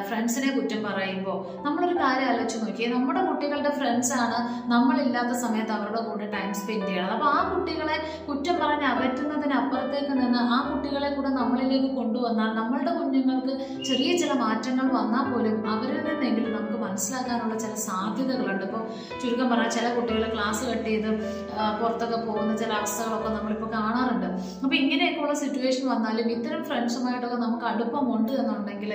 ഫ്രണ്ട്സിനെ 0.08 0.50
കുറ്റം 0.56 0.80
പറയുമ്പോൾ 0.88 1.38
നമ്മളൊരു 1.64 1.94
കാര്യം 2.02 2.28
ആലോചിച്ച് 2.30 2.58
നോക്കിയേ 2.62 2.88
നമ്മുടെ 2.92 3.20
കുട്ടികളുടെ 3.28 3.72
ഫ്രണ്ട്സാണ് 3.78 4.38
നമ്മളില്ലാത്ത 4.72 5.32
സമയത്ത് 5.44 5.72
അവരുടെ 5.76 6.00
കൂടെ 6.08 6.26
ടൈം 6.34 6.50
സ്പെൻഡ് 6.60 6.87
ചെയ്യണം 6.88 7.14
അപ്പോൾ 7.16 7.28
ആ 7.37 7.40
കുട്ടികളെ 7.52 7.96
കുറ്റം 8.28 8.56
പറഞ്ഞ് 8.62 8.87
അകറ്റുന്നതിനപ്പുറത്തേക്ക് 8.92 10.12
നിന്ന് 10.20 10.42
ആ 10.56 10.58
കുട്ടികളെ 10.68 11.08
കൂടെ 11.16 11.32
നമ്മളിലേക്ക് 11.40 11.90
കൊണ്ടുവന്നാൽ 11.99 12.52
നമ്മളുടെ 12.60 12.92
കുഞ്ഞുങ്ങൾക്ക് 12.99 13.54
ചെറിയ 13.88 14.10
ചില 14.22 14.32
മാറ്റങ്ങൾ 14.44 14.87
വന്നാൽ 14.99 15.26
പോലും 15.32 15.56
അവരിൽ 15.75 16.00
നിന്നെങ്കിലും 16.08 16.52
നമുക്ക് 16.58 16.78
മനസ്സിലാക്കാനുള്ള 16.84 17.56
ചില 17.64 17.75
സാധ്യതകളുണ്ട്. 17.88 18.64
ഇപ്പോൾ 18.68 18.84
ചുരുക്കം 19.20 19.49
പറഞ്ഞാൽ 19.52 19.72
ചില 19.78 19.87
കുട്ടികൾ 19.96 20.22
ക്ലാസ് 20.37 20.62
കട്ട് 20.70 20.87
ചെയ്ത് 20.90 21.10
പുറത്തൊക്കെ 21.80 22.20
പോകുന്ന 22.28 22.52
ചില 22.62 22.72
അവസ്ഥകളൊക്കെ 22.80 23.30
നമ്മളിപ്പോൾ 23.38 23.70
കാണാറുണ്ട്. 23.76 24.28
അപ്പോൾ 24.62 24.76
ഇങ്ങനെയൊക്കെയുള്ള 24.82 25.37
സിറ്റുവേഷൻ 25.42 25.84
വന്നാലും 26.20 26.36
ഇത്തരം 26.36 26.62
ഫ്രണ്ട്സുമായിട്ടൊക്കെ 26.68 27.38
നമുക്ക് 27.44 27.66
അടുപ്പമുണ്ട് 27.70 28.32
എന്നുണ്ടെങ്കിൽ 28.40 28.92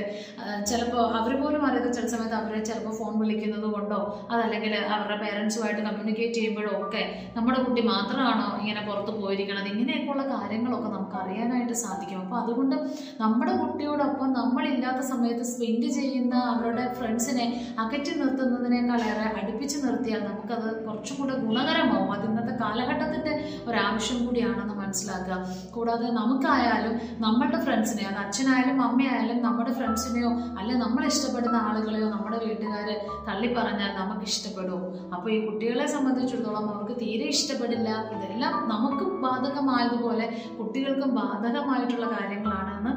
ചിലപ്പോൾ 0.70 1.01
അവർ 1.20 1.32
പോലും 1.41 1.62
അറിയാതെ 1.67 1.89
ചില 1.98 2.05
സമയത്ത് 2.13 2.38
അവരെ 2.39 2.60
ചിലപ്പോൾ 2.70 2.94
ഫോൺ 3.00 3.13
വിളിക്കുന്നത് 3.22 3.67
കൊണ്ടോ 3.75 4.00
അതല്ലെങ്കിൽ 4.34 4.74
അവരുടെ 4.96 5.17
പേരൻസുമായിട്ട് 5.24 5.82
കമ്മ്യൂണിക്കേറ്റ് 5.88 6.38
ചെയ്യുമ്പോഴോ 6.39 6.72
ഒക്കെ 6.84 7.03
നമ്മുടെ 7.38 7.60
കുട്ടി 7.65 7.82
മാത്രമാണോ 7.91 8.48
ഇങ്ങനെ 8.62 8.82
പുറത്ത് 8.88 9.13
പോയിരിക്കണത്? 9.22 9.70
ഇങ്ങനെയൊക്കെയുള്ള 9.74 10.24
കാര്യങ്ങളൊക്കെ 10.34 10.89
നമുക്ക് 10.96 11.17
അറിയാനായിട്ട് 11.24 11.75
സാധിക്കും. 11.84 12.22
അപ്പോൾ 12.25 12.39
അതുകൊണ്ട് 12.41 12.75
നമ്മുടെ 13.24 13.53
കുട്ടിയോടൊപ്പം 13.62 14.29
നമ്മളില്ലാത്ത 14.39 15.01
സമയത്ത് 15.12 15.46
സ്പെൻഡ് 15.51 15.89
ചെയ്യുന്ന 15.98 16.36
അവരുടെ 16.53 16.86
ഫ്രണ്ട്സിനെ 17.00 17.48
അകറ്റി 17.84 18.13
നിർത്തുന്നതിനേക്കാളേറെ 18.22 19.27
അടുപ്പിച്ച് 19.39 19.77
നിർത്തിയാൽ 19.86 20.22
നമുക്കത് 20.29 20.70
കുറച്ചും 20.86 21.17
കൂടെ 21.22 21.36
ഗുണകരമാവും. 21.46 22.12
അത് 22.15 22.25
ഇന്നത്തെ 22.29 22.55
കാലഘട്ടത്തിന്റെ 22.63 23.34
ഒരാവശ്യം 23.70 24.20
കൂടിയാണെന്ന് 24.25 24.75
മനസ്സിലാക്കുക. 24.84 25.38
കൂടാതെ 25.75 26.08
നമുക്കായാലും 26.20 26.94
നമ്മളുടെ 27.19 27.60
ഫ്രണ്ട്സിനെ 27.63 28.03
അത് 28.03 28.17
അച്ഛനായാലും 28.17 28.81
അമ്മയായാലും 28.81 29.41
നമ്മുടെ 29.41 29.72
ഫ്രണ്ട്സിനെയോ 29.72 30.29
അല്ലെ 30.60 30.75
നമ്മൾ 30.75 31.05
ഇഷ്ടപ്പെടുന്ന 31.05 31.57
ആളുകളെയോ 31.57 32.10
നമ്മുടെ 32.10 32.39
വീട്ടുകാർ 32.45 32.88
തള്ളി 33.27 33.53
പറഞ്ഞാൽ 33.53 33.91
നമുക്ക് 33.95 34.25
ഇഷ്ടപ്പെടുമോ 34.25 34.79
അപ്പോൾ 35.15 35.29
ഈ 35.31 35.45
കുട്ടികളെ 35.45 35.88
സംബന്ധിച്ചിടത്തോളം 35.88 36.67
അവർക്ക് 36.74 36.95
തീരെ 37.01 37.27
ഇഷ്ടപ്പെടില്ല. 37.27 37.89
ഇതെല്ലാം 38.15 38.55
നമുക്കും 38.67 39.22
ബാധകമായതുപോലെ 39.22 40.27
കുട്ടികൾക്കും 40.60 41.12
ബാധകമായിട്ടുള്ള 41.15 42.10
കാര്യങ്ങളാണെന്ന് 42.15 42.93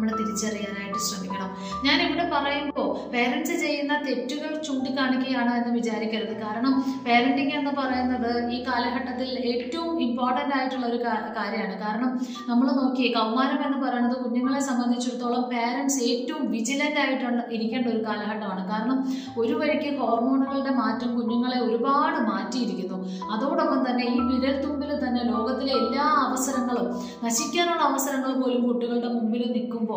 നമ്മൾ 0.00 0.18
തിരിച്ചറിയാനായിട്ട് 0.18 1.00
ശ്രമിക്കണം. 1.06 1.48
ഞാൻ 1.86 1.96
ഇവിടെ 2.04 2.24
പറയുമ്പോൾ 2.34 2.86
പേരൻസ് 3.14 3.54
ചെയ്യുന്ന 3.62 3.94
തെറ്റുകൾ 4.06 4.52
ചൂണ്ടിക്കാണിക്കുകയാണ് 4.66 5.50
എന്ന് 5.58 5.72
വിചാരിക്കരുത്. 5.78 6.34
കാരണം 6.44 6.74
പേരന്റിങ് 7.06 7.54
എന്ന് 7.58 7.72
പറയുന്നത് 7.78 8.30
ഈ 8.54 8.58
കാലഘട്ടത്തിൽ 8.68 9.28
ഏറ്റവും 9.50 9.96
ഇമ്പോർട്ടന്റ് 10.06 10.54
ആയിട്ടുള്ള 10.58 10.86
ഒരു 10.90 10.98
കാര്യമാണ്. 11.38 11.74
കാരണം 11.82 12.12
നമ്മൾ 12.50 12.66
നോക്കി 12.78 13.08
കൗമാരം 13.16 13.60
എന്ന് 13.66 13.80
പറയുന്നത് 13.84 14.16
കുഞ്ഞുങ്ങളെ 14.22 14.62
സംബന്ധിച്ചിടത്തോളം 14.70 15.44
പേരൻസ് 15.52 15.98
ഏറ്റവും 16.12 16.46
വിജിലന്റ് 16.54 17.00
ആയിട്ടുള്ള 17.02 17.42
ഇരിക്കേണ്ട 17.58 17.86
ഒരു 17.94 18.00
കാലഘട്ടമാണ്. 18.08 18.64
കാരണം 18.72 18.98
ഒരു 19.42 19.54
വഴിക്ക് 19.60 19.92
ഹോർമോണുകളുടെ 20.00 20.74
മാറ്റം 20.80 21.12
കുഞ്ഞുങ്ങളെ 21.18 21.60
ഒരുപാട് 21.68 22.18
മാറ്റിയിരിക്കുന്നു. 22.30 22.98
അതോടൊപ്പം 23.34 23.82
തന്നെ 23.90 24.06
ഈ 24.14 24.18
വിരൽ 24.30 24.56
തുമ്പിൽ 24.64 24.90
തന്നെ 25.04 25.22
ലോകത്തിലെ 25.34 25.74
എല്ലാ 25.82 26.08
അവസരങ്ങളും 26.26 26.88
നശിക്കാനുള്ള 27.26 27.84
അവസരങ്ങൾ 27.90 28.32
പോലും 28.42 28.60
കുട്ടികളുടെ 28.68 29.12
മുമ്പിൽ 29.18 29.44
നിൽക്കുമ്പോൾ 29.56 29.88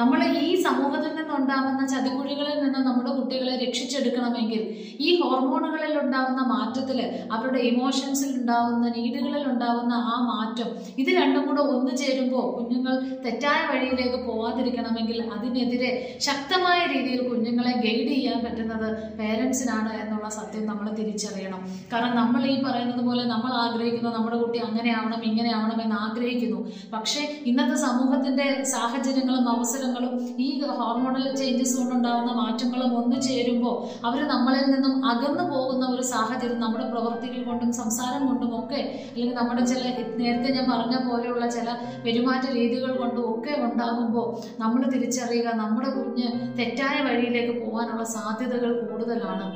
നമ്മൾ 0.00 0.20
ഈ 0.46 0.50
സമൂഹത്തിൽ 0.66 1.12
നിന്നുണ്ടാകുന്ന 1.18 1.82
ചതിക്കുഴികളിൽ 1.92 2.58
നിന്ന് 2.64 2.80
നമ്മുടെ 2.88 3.12
കുട്ടികളെ 3.18 3.54
രക്ഷിച്ചെടുക്കണമെങ്കിൽ 3.64 4.62
ഈ 5.06 5.08
ഹോർമോണുകളിൽ 5.20 5.94
ഉണ്ടാകുന്ന 6.02 6.42
മാറ്റത്തിൽ 6.54 6.98
അവരുടെ 7.34 7.60
ഇമോഷൻസിൽ 7.70 8.30
ഉണ്ടാകുന്ന 8.40 8.86
നീഡുകളിൽ 8.96 9.44
ഉണ്ടാകുന്ന 9.52 9.94
ആ 10.12 10.16
മാറ്റം 10.30 10.68
ഇത് 11.02 11.10
രണ്ടും 11.20 11.44
കൂടെ 11.48 11.62
ഒന്നു 11.74 11.92
ചേരുമ്പോൾ 12.02 12.46
കുഞ്ഞുങ്ങൾ 12.56 12.94
തെറ്റായ 13.24 13.60
വഴിയിലേക്ക് 13.70 14.20
പോവാതിരിക്കണമെങ്കിൽ 14.28 15.18
അതിനെതിരെ 15.36 15.90
ശക്തമായ 16.28 16.80
രീതിയിൽ 16.94 17.20
കുഞ്ഞുങ്ങളെ 17.30 17.72
ഗൈഡ് 17.84 18.08
ചെയ്യാൻ 18.14 18.38
പറ്റുന്നത് 18.46 18.88
പേരൻസിനാണ് 19.18 19.92
എന്നുള്ള 20.02 20.28
സത്യം 20.38 20.64
നമ്മൾ 20.70 20.86
തിരിച്ചറിയണം. 20.98 21.60
കാരണം 21.92 22.14
നമ്മൾ 22.20 22.42
ഈ 22.52 22.56
പറയുന്നത് 22.66 23.02
പോലെ 23.08 23.24
നമ്മൾ 23.32 23.52
ആഗ്രഹിക്കുന്നു 23.64 24.10
നമ്മുടെ 24.16 24.38
കുട്ടി 24.42 24.58
അങ്ങനെ 24.68 24.90
ആവണം 24.98 25.22
ഇങ്ങനെ 25.30 25.50
ആവണം 25.58 25.78
എന്ന് 25.84 25.96
ആഗ്രഹിക്കുന്നു. 26.06 26.60
പക്ഷേ 26.94 27.20
ഇന്നത്തെ 27.50 27.76
സമൂഹത്തിന്റെ 27.86 28.46
സാഹചര്യങ്ങളും 28.74 29.31
അവസരങ്ങളും 29.52 30.12
ഈ 30.38 30.60
ഹോർമോണൽ 30.80 31.34
ചേഞ്ചസ് 31.34 31.78
കൊണ്ടുണ്ടാകുന്ന 31.78 32.32
മാറ്റങ്ങളും 32.32 32.92
ഒന്നു 33.00 33.16
ചേരുമ്പോൾ 33.16 33.76
അവർ 34.06 34.20
നമ്മളിൽ 34.26 34.66
നിന്നും 34.70 35.06
അകന്നു 35.06 35.44
പോകുന്ന 35.52 35.86
ഒരു 35.86 36.02
സാഹചര്യം 36.02 36.60
നമ്മുടെ 36.60 36.84
പ്രവൃത്തികൾ 36.84 37.44
കൊണ്ടും 37.44 37.72
സംസാരം 37.72 38.26
കൊണ്ടും 38.26 38.52
ഒക്കെ 38.60 38.80
അല്ലെങ്കിൽ 39.08 39.34
നമ്മുടെ 39.34 39.64
ചില 39.64 39.82
നേരത്തെ 40.16 40.48
ഞാൻ 40.56 40.66
പറഞ്ഞ 40.72 40.96
പോലെയുള്ള 41.08 41.46
ചില 41.46 41.68
പെരുമാറ്റ 42.06 42.46
രീതികൾ 42.52 42.96
കൊണ്ടും 42.96 43.34
ഒക്കെ 43.34 43.54
ഉണ്ടാകുമ്പോൾ 43.62 44.26
നമ്മൾ 44.60 44.82
തിരിച്ചറിയുക 44.94 45.48
നമ്മുടെ 45.52 45.90
കുഞ്ഞ് 45.90 46.28
തെറ്റായ 46.58 46.96
വഴിയിലേക്ക് 47.02 47.54
പോകാനുള്ള 47.64 48.04
സാധ്യതകൾ 48.04 48.72
കൂടുതലാണ്. 48.80 49.46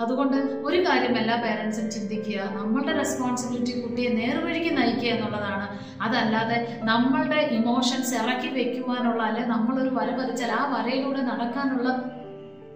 അതുകൊണ്ട് 0.00 0.36
ഒരു 0.36 0.78
കാര്യം 0.86 1.18
എല്ലാ 1.18 1.36
പേരൻസും 1.36 1.90
ചിന്തിക്കുക 1.90 2.38
നമ്മളുടെ 2.56 2.92
റെസ്പോൺസിബിലിറ്റി 2.92 3.80
കുട്ടിയെ 3.80 4.08
നേർവഴിക്ക് 4.08 4.76
നയിക്കുക 4.78 5.08
എന്നുള്ളതാണ്. 5.08 5.66
അതല്ലാതെ 6.02 6.78
നമ്മളുടെ 6.82 7.40
ഇമോഷൻസ് 7.58 8.14
ഇറക്കി 8.14 8.48
വെക്കുവാനുള്ള 8.48 9.22
നമ്മളൊരു 9.46 9.88
വര 9.88 10.10
പതിച്ചാൽ 10.16 10.52
ആ 10.52 10.62
വരയിലൂടെ 10.74 11.20
നടക്കാനുള്ള 11.20 11.88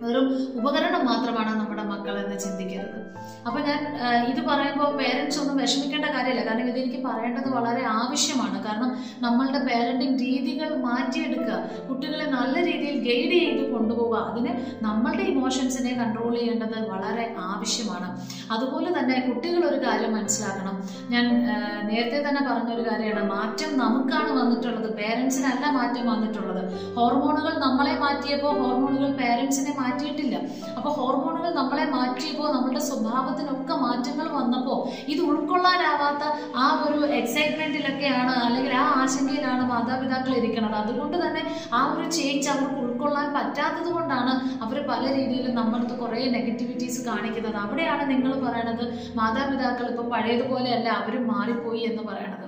വെറും 0.02 0.26
ഉപകരണം 0.58 1.06
മാത്രമാണ് 1.06 1.60
നമ്മുടെ 1.60 1.82
മക്കൾ 1.82 2.14
എന്ന് 2.18 2.38
ചിന്തിക്കരുത്. 2.38 2.98
അപ്പോൾ 3.46 3.60
ഞാൻ 3.60 3.80
ഇത് 4.30 4.40
പറയുമ്പോൾ 4.46 4.90
പേരൻസ് 4.96 5.38
ഒന്നും 5.40 5.56
വിഷമിക്കേണ്ട 5.56 6.04
കാര്യമില്ല. 6.04 6.42
കാരണം 6.48 6.68
ഇതെനിക്ക് 6.68 7.00
പറയേണ്ടത് 7.04 7.48
വളരെ 7.48 7.82
ആവശ്യമാണ്. 7.86 8.58
കാരണം 8.64 8.90
നമ്മളുടെ 9.20 9.58
പേരന്റിങ് 9.58 10.18
രീതികൾ 10.18 10.70
മാറ്റിയെടുക്കുക 10.82 11.58
കുട്ടികളെ 11.88 12.26
നല്ല 12.30 12.54
രീതിയിൽ 12.58 12.96
ഗൈഡ് 13.08 13.32
ചെയ്ത് 13.32 13.72
കൊണ്ടുപോവുക 13.72 14.18
അതിന് 14.18 14.52
നമ്മളുടെ 14.84 15.22
ഇമോഷൻസിനെ 15.22 15.92
കൺട്രോൾ 15.94 16.32
ചെയ്യേണ്ടത് 16.38 16.78
വളരെ 16.90 17.34
ആവശ്യമാണ്. 17.38 18.08
അതുപോലെ 18.52 18.90
തന്നെ 18.98 19.16
കുട്ടികൾ 19.28 19.64
ഒരു 19.68 19.78
കാര്യം 19.86 20.12
മനസ്സിലാക്കണം. 20.16 20.76
ഞാൻ 21.10 21.24
നേരത്തെ 21.88 22.20
തന്നെ 22.28 22.42
പറഞ്ഞൊരു 22.50 22.84
കാര്യമാണ്. 22.88 23.28
മാറ്റം 23.34 23.78
നമുക്കാണ് 23.78 24.30
വന്നിട്ടുള്ളത്. 24.40 24.88
പേരൻസിനല്ല 24.96 25.70
മാറ്റം 25.78 26.06
വന്നിട്ടുള്ളത്. 26.12 26.62
ഹോർമോണുകൾ 26.96 27.54
നമ്മളെ 27.58 27.94
മാറ്റിയപ്പോൾ 27.98 28.52
ഹോർമോണുകൾ 28.62 29.10
പേരൻസിനെ 29.22 29.72
മാറ്റിയിട്ടില്ല. 29.88 30.36
അപ്പോൾ 30.78 30.92
ഹോർമോണുകൾ 30.98 31.50
നമ്മളെ 31.60 31.84
മാറ്റിയപ്പോൾ 31.96 32.48
നമ്മുടെ 32.56 32.82
സ്വഭാവത്തിനൊക്കെ 32.88 33.74
മാറ്റങ്ങൾ 33.86 34.26
വന്നപ്പോൾ 34.38 34.78
ഇത് 35.12 35.22
ഉൾക്കൊള്ളാനാവാത്ത 35.30 36.24
ആ 36.62 36.66
ഒരു 36.86 37.00
എക്സൈറ്റ്മെന്റിലൊക്കെയാണ് 37.20 38.34
അല്ലെങ്കിൽ 38.46 38.74
ആ 38.82 38.86
ആശങ്കയിലാണ് 39.02 39.64
മാതാപിതാക്കൾ 39.72 40.32
ഇരിക്കുന്നത്. 40.40 40.76
അതുകൊണ്ട് 40.82 41.16
തന്നെ 41.24 41.42
ആ 41.78 41.80
ഒരു 41.92 42.06
ചേഞ്ച് 42.16 42.48
അവർക്ക് 42.54 42.80
ഉൾക്കൊള്ളാൻ 42.84 43.28
പറ്റാത്തത് 43.36 43.90
കൊണ്ടാണ് 43.96 44.32
അവർ 44.64 44.78
പല 44.90 45.02
രീതിയിലും 45.18 45.54
നമ്മളടുത്ത് 45.60 45.96
കുറേ 46.02 46.22
നെഗറ്റിവിറ്റീസ് 46.36 47.00
കാണിക്കുന്നത്. 47.08 47.58
അവിടെയാണ് 47.64 48.04
നിങ്ങൾ 48.12 48.34
പറയണത് 48.46 48.84
മാതാപിതാക്കൾ 49.20 49.86
ഇപ്പോൾ 49.94 50.08
പഴയതുപോലെയല്ല 50.14 50.88
അവരും 51.00 51.26
മാറിപ്പോയി 51.32 51.82
എന്ന് 51.90 52.04
പറയണത്. 52.10 52.47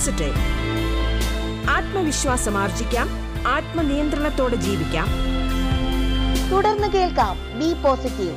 പോസിറ്റീവ് 0.00 0.36
ആത്മവിശ്വാസം 1.70 2.58
ആർജിക്കാം 2.58 3.08
ആത്മനിയന്ത്രണത്തോടെ 3.46 4.56
ജീവിക്കാം. 4.56 5.08
തുടർന്ന് 6.50 6.88
കേൾക്കാം 6.88 7.36
ബി 7.58 7.82
പോസിറ്റീവ്. 7.82 8.36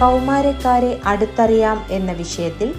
കൗമാരക്കാരെ 0.00 1.00
അടുത്തറിയാം 1.06 1.86
എന്ന 1.90 2.12
വിഷയത്തിൽ 2.12 2.74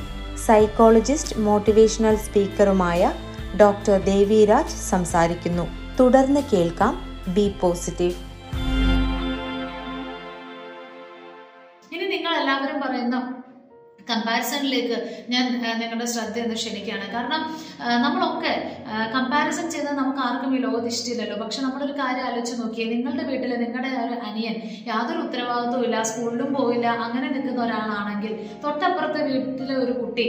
സൈക്കോളജിസ്റ്റ് 0.45 1.39
മോട്ടിവേഷണൽ 1.39 2.15
സ്പീക്കറുമായ 2.15 3.13
ഡോക്ടർ 3.61 4.03
ദേവിരാജ് 4.03 4.89
സംസാരിക്കുന്നു. 4.89 5.67
തുടർന്ന് 5.99 6.41
കേൾക്കാം 6.53 7.01
ബി 7.27 7.55
പോസിറ്റീവ്. 7.61 8.32
കമ്പാരിസണിലേക്ക് 14.13 14.97
ഞാൻ 15.33 15.45
നിങ്ങളുടെ 15.81 16.07
ശ്രദ്ധ 16.13 16.37
ഒന്ന് 16.45 16.57
ക്ഷണിക്കുകയാണ്. 16.61 17.05
കാരണം 17.15 17.41
നമ്മളൊക്കെ 18.05 18.53
കമ്പാരിസൺ 19.15 19.65
ചെയ്താൽ 19.73 19.95
നമുക്ക് 20.01 20.21
ആർക്കും 20.27 20.51
ഈ 20.57 20.59
ലോകത്ത് 20.65 20.89
ഇഷ്ടമില്ലല്ലോ 20.93 21.37
പക്ഷെ 21.43 21.59
നമ്മളൊരു 21.65 21.93
കാര്യം 22.01 22.25
ആലോചിച്ച് 22.29 22.55
നോക്കിയേ 22.61 22.85
നിങ്ങളുടെ 22.93 23.23
വീട്ടിൽ 23.29 23.51
നിങ്ങളുടെ 23.63 23.91
ഒരു 24.05 24.15
അനിയൻ 24.29 24.55
യാതൊരു 24.91 25.19
ഉത്തരവാദിത്വവും 25.25 25.85
ഇല്ല 25.87 26.03
സ്കൂളിലും 26.11 26.49
പോയില്ല 26.57 26.87
അങ്ങനെ 27.05 27.27
നിൽക്കുന്ന 27.35 27.61
ഒരാളാണെങ്കിൽ 27.67 28.33
തൊട്ടപ്പുറത്തെ 28.65 29.21
വീട്ടിലെ 29.29 29.75
ഒരു 29.83 29.93
കുട്ടി 30.01 30.27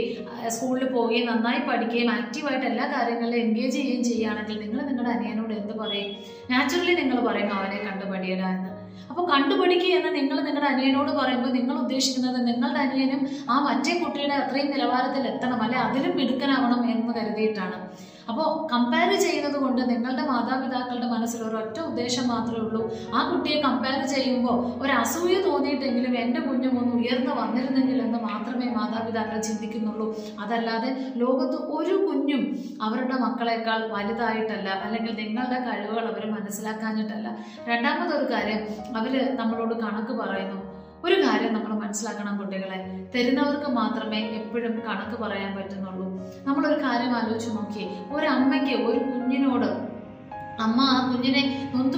സ്കൂളിൽ 0.55 0.85
പോവുകയും 0.95 1.27
നന്നായി 1.31 1.61
പഠിക്കുകയും 1.69 2.11
ആക്റ്റീവായിട്ട് 2.17 2.67
എല്ലാ 2.71 2.87
കാര്യങ്ങളിലും 2.95 3.41
എൻഗേജ് 3.45 3.75
ചെയ്യുകയും 3.77 4.03
ചെയ്യുകയാണെങ്കിൽ 4.09 4.57
നിങ്ങൾ 4.63 4.81
നിങ്ങളുടെ 4.89 5.11
അനിയനോട് 5.15 5.53
എന്ത് 5.61 5.73
പറയും? 5.83 6.11
നാച്ചുറലി 6.53 6.95
നിങ്ങൾ 7.01 7.19
പറയും 7.29 7.51
അവനെ 7.57 7.79
കണ്ടുപടിയടാ 7.87 8.49
എന്ന്. 8.55 8.71
അപ്പോൾ 9.09 9.23
കണ്ടുപിടിക്കുക 9.31 9.93
എന്ന് 9.99 10.11
നിങ്ങൾ 10.17 10.37
നിങ്ങളുടെ 10.39 10.69
അനിയനോട് 10.73 11.11
പറയുമ്പോൾ 11.19 11.51
നിങ്ങൾ 11.51 11.75
ഉദ്ദേശിക്കുന്നത് 11.83 12.39
നിങ്ങളുടെ 12.49 12.81
അനിയനും 12.85 13.21
ആ 13.49 13.57
മറ്റേ 13.67 13.93
കുട്ടിയുടെ 14.01 14.35
അത്രയും 14.41 14.69
നിലവാരത്തിൽ 14.75 15.25
എത്തണം 15.33 15.61
അല്ലെ 15.65 15.79
അതിലും 15.85 16.13
മിടുക്കനാവണം 16.19 16.81
എന്ന് 16.93 17.13
കരുതിയിട്ടാണ്. 17.19 17.77
അപ്പോൾ 18.29 18.67
കമ്പയർ 18.73 19.11
ചെയ്യുന്നത് 19.19 19.57
കൊണ്ട് 19.63 19.81
നിങ്ങളുടെ 19.89 20.23
മാതാപിതാക്കളുടെ 20.25 21.07
മനസ്സിൽ 21.07 21.43
ഒരൊറ്റ 21.43 21.79
ഉദ്ദേശം 21.79 22.27
മാത്രമേ 22.27 22.61
ഉള്ളൂ. 22.65 22.81
ആ 23.13 23.31
കുട്ടിയെ 23.31 23.61
കമ്പയർ 23.61 24.05
ചെയ്യുമ്പോൾ 24.05 24.57
ഒരു 24.83 24.91
അസൂയ 24.91 25.35
തോന്നിയിട്ടെങ്കിലും 25.41 26.17
എന്റെ 26.17 26.39
കുഞ്ഞും 26.39 26.79
ഒന്ന് 26.79 26.93
ഉയർന്നു 26.95 27.35
വന്നിരുന്നെങ്കിൽ 27.41 28.01
എന്ന് 28.01 28.19
മാത്രമേ 28.19 28.73
മാതാപിതാക്കൾ 28.73 29.41
ചിന്തിക്കുന്നുള്ളൂ. 29.41 30.07
അതല്ലാതെ 30.43 31.13
ലോകത്ത് 31.15 31.57
ഒരു 31.77 31.95
കുഞ്ഞും 32.05 32.43
അവരുടെ 32.81 33.17
മക്കളെക്കാൾ 33.25 33.81
വലുതായിട്ടല്ല 33.95 34.69
അല്ലെങ്കിൽ 34.69 35.13
നിങ്ങളുടെ 35.15 35.59
കഴിവുകൾ 35.67 36.05
അവർ 36.13 36.25
മനസ്സിലാക്കാഞ്ഞിട്ടല്ല. 36.31 37.27
രണ്ടാമതൊരു 37.67 38.33
കാര്യം 38.33 38.61
അവർ 38.97 39.35
നമ്മളോട് 39.35 39.75
കണക്ക് 39.83 40.15
പറയുന്നു. 40.21 40.59
ഒരു 41.05 41.15
കാര്യം 41.25 41.53
മനസ്സിലാക്കണം 41.85 42.37
കുട്ടികളെ. 42.37 43.07
തരുന്നവർക്ക് 43.15 43.71
മാത്രമേ 43.71 44.17
എപ്പോഴും 44.17 44.85
കണക്ക് 44.87 45.21
പറയാൻ 45.21 45.55
പറ്റുന്നുള്ളൂ. 45.55 46.05
നമ്മളൊരു 46.47 46.83
കാര്യം 46.83 47.15
ആലോചിച്ച് 47.15 47.57
നോക്കിയേ 47.57 48.05
ഒരു 48.11 48.27
അമ്മയ്ക്ക് 48.27 48.81
ഒരു 48.87 48.99
കുഞ്ഞിനോട് 48.99 49.84
അമ്മ 50.59 50.79
ആ 50.89 50.97
കുഞ്ഞിനെ 51.07 51.43
നൊന്ത് 51.73 51.93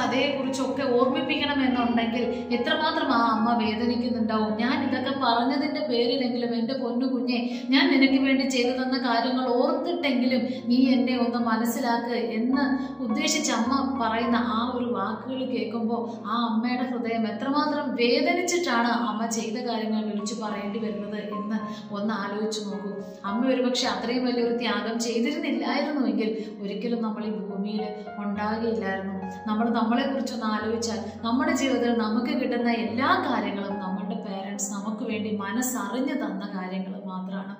അതേ 0.00 0.22
കുറിച്ചൊക്കെ 0.28 0.84
ഓർമ്മിപ്പിക്കണം 0.96 1.58
എന്നുണ്ടെങ്കിൽ 1.64 2.24
എത്രമാത്രം 2.56 3.08
ആ 3.12 3.20
അമ്മ 3.32 3.48
വേദനിക്കുന്നുണ്ടാവും? 3.60 4.52
ഞാൻ 4.60 4.76
ഇതൊക്കെ 4.86 5.12
പറഞ്ഞതിന്റെ 5.24 5.82
പേരിലെങ്കിലും 5.88 6.52
എന്റെ 6.58 6.74
പൊന്നു 6.82 7.06
കുഞ്ഞെ 7.06 7.38
ഞാൻ 7.68 7.84
നിനക്ക് 7.92 8.18
വേണ്ടി 8.24 8.44
ചെയ്തു 8.48 8.72
തന്ന 8.78 8.96
കാര്യങ്ങൾ 9.06 9.46
ഓർത്തിട്ടെങ്കിലും 9.58 10.42
നീ 10.68 10.78
എന്നെ 10.94 11.14
ഒന്ന് 11.18 11.40
മനസ്സിലാക്ക് 11.48 12.16
എന്ന് 12.38 12.64
ഉദ്ദേശിച്ച് 13.00 13.52
അമ്മ 13.58 13.72
പറയുന്ന 14.00 14.38
ആ 14.52 14.60
ഒരു 14.76 14.88
വാക്കുകൾ 14.96 15.40
കേൾക്കുമ്പോൾ 15.52 16.02
ആ 16.26 16.36
അമ്മയുടെ 16.48 16.86
ഹൃദയം 16.92 17.24
എത്രമാത്രം 17.32 17.86
വേദനിച്ചിട്ടാണ് 18.00 18.92
അമ്മ 19.08 19.22
ചെയ്ത 19.38 19.56
കാര്യങ്ങൾ 19.68 20.02
വിളിച്ചു 20.08 20.36
പറയേണ്ടി 20.42 20.78
വരുന്നത് 20.78 21.20
എന്ന് 21.38 21.58
ഒന്ന് 21.96 22.14
ആലോചിച്ചു 22.22 22.60
നോക്കൂ. 22.66 22.92
അമ്മ 23.28 23.40
ഒരുപക്ഷെ 23.52 23.86
അത്രയും 23.88 24.26
വലിയൊരു 24.26 24.56
ത്യാഗം 24.58 24.96
ചെയ്തിരുന്നില്ലായിരുന്നുവെങ്കിൽ 25.06 26.30
ഒരിക്കലും 26.62 27.00
നമ്മൾ 27.02 27.24
ഈ 27.24 27.32
ഭൂമിയിൽ 27.40 27.82
ഉണ്ടാകുകയില്ലായിരുന്നു. 28.18 29.14
നമ്മൾ 29.46 29.68
നമ്മളെ 29.70 30.06
കുറിച്ചൊന്ന് 30.06 30.46
ആലോചിച്ചാൽ 30.46 31.00
നമ്മുടെ 31.24 31.52
ജീവിതത്തിൽ 31.52 31.98
നമുക്ക് 31.98 32.32
കിട്ടുന്ന 32.40 32.70
എല്ലാ 32.70 33.26
കാര്യങ്ങളും 33.30 33.78
നമ്മളുടെ 33.78 34.14
പേരൻസ് 34.14 34.72
നമുക്ക് 34.72 35.02
വേണ്ടി 35.02 35.36
മനസ്സറിഞ്ഞു 35.36 36.14
തന്ന 36.14 36.52
കാര്യങ്ങൾ 36.56 36.97
മാത്രമാണ്. 37.12 37.54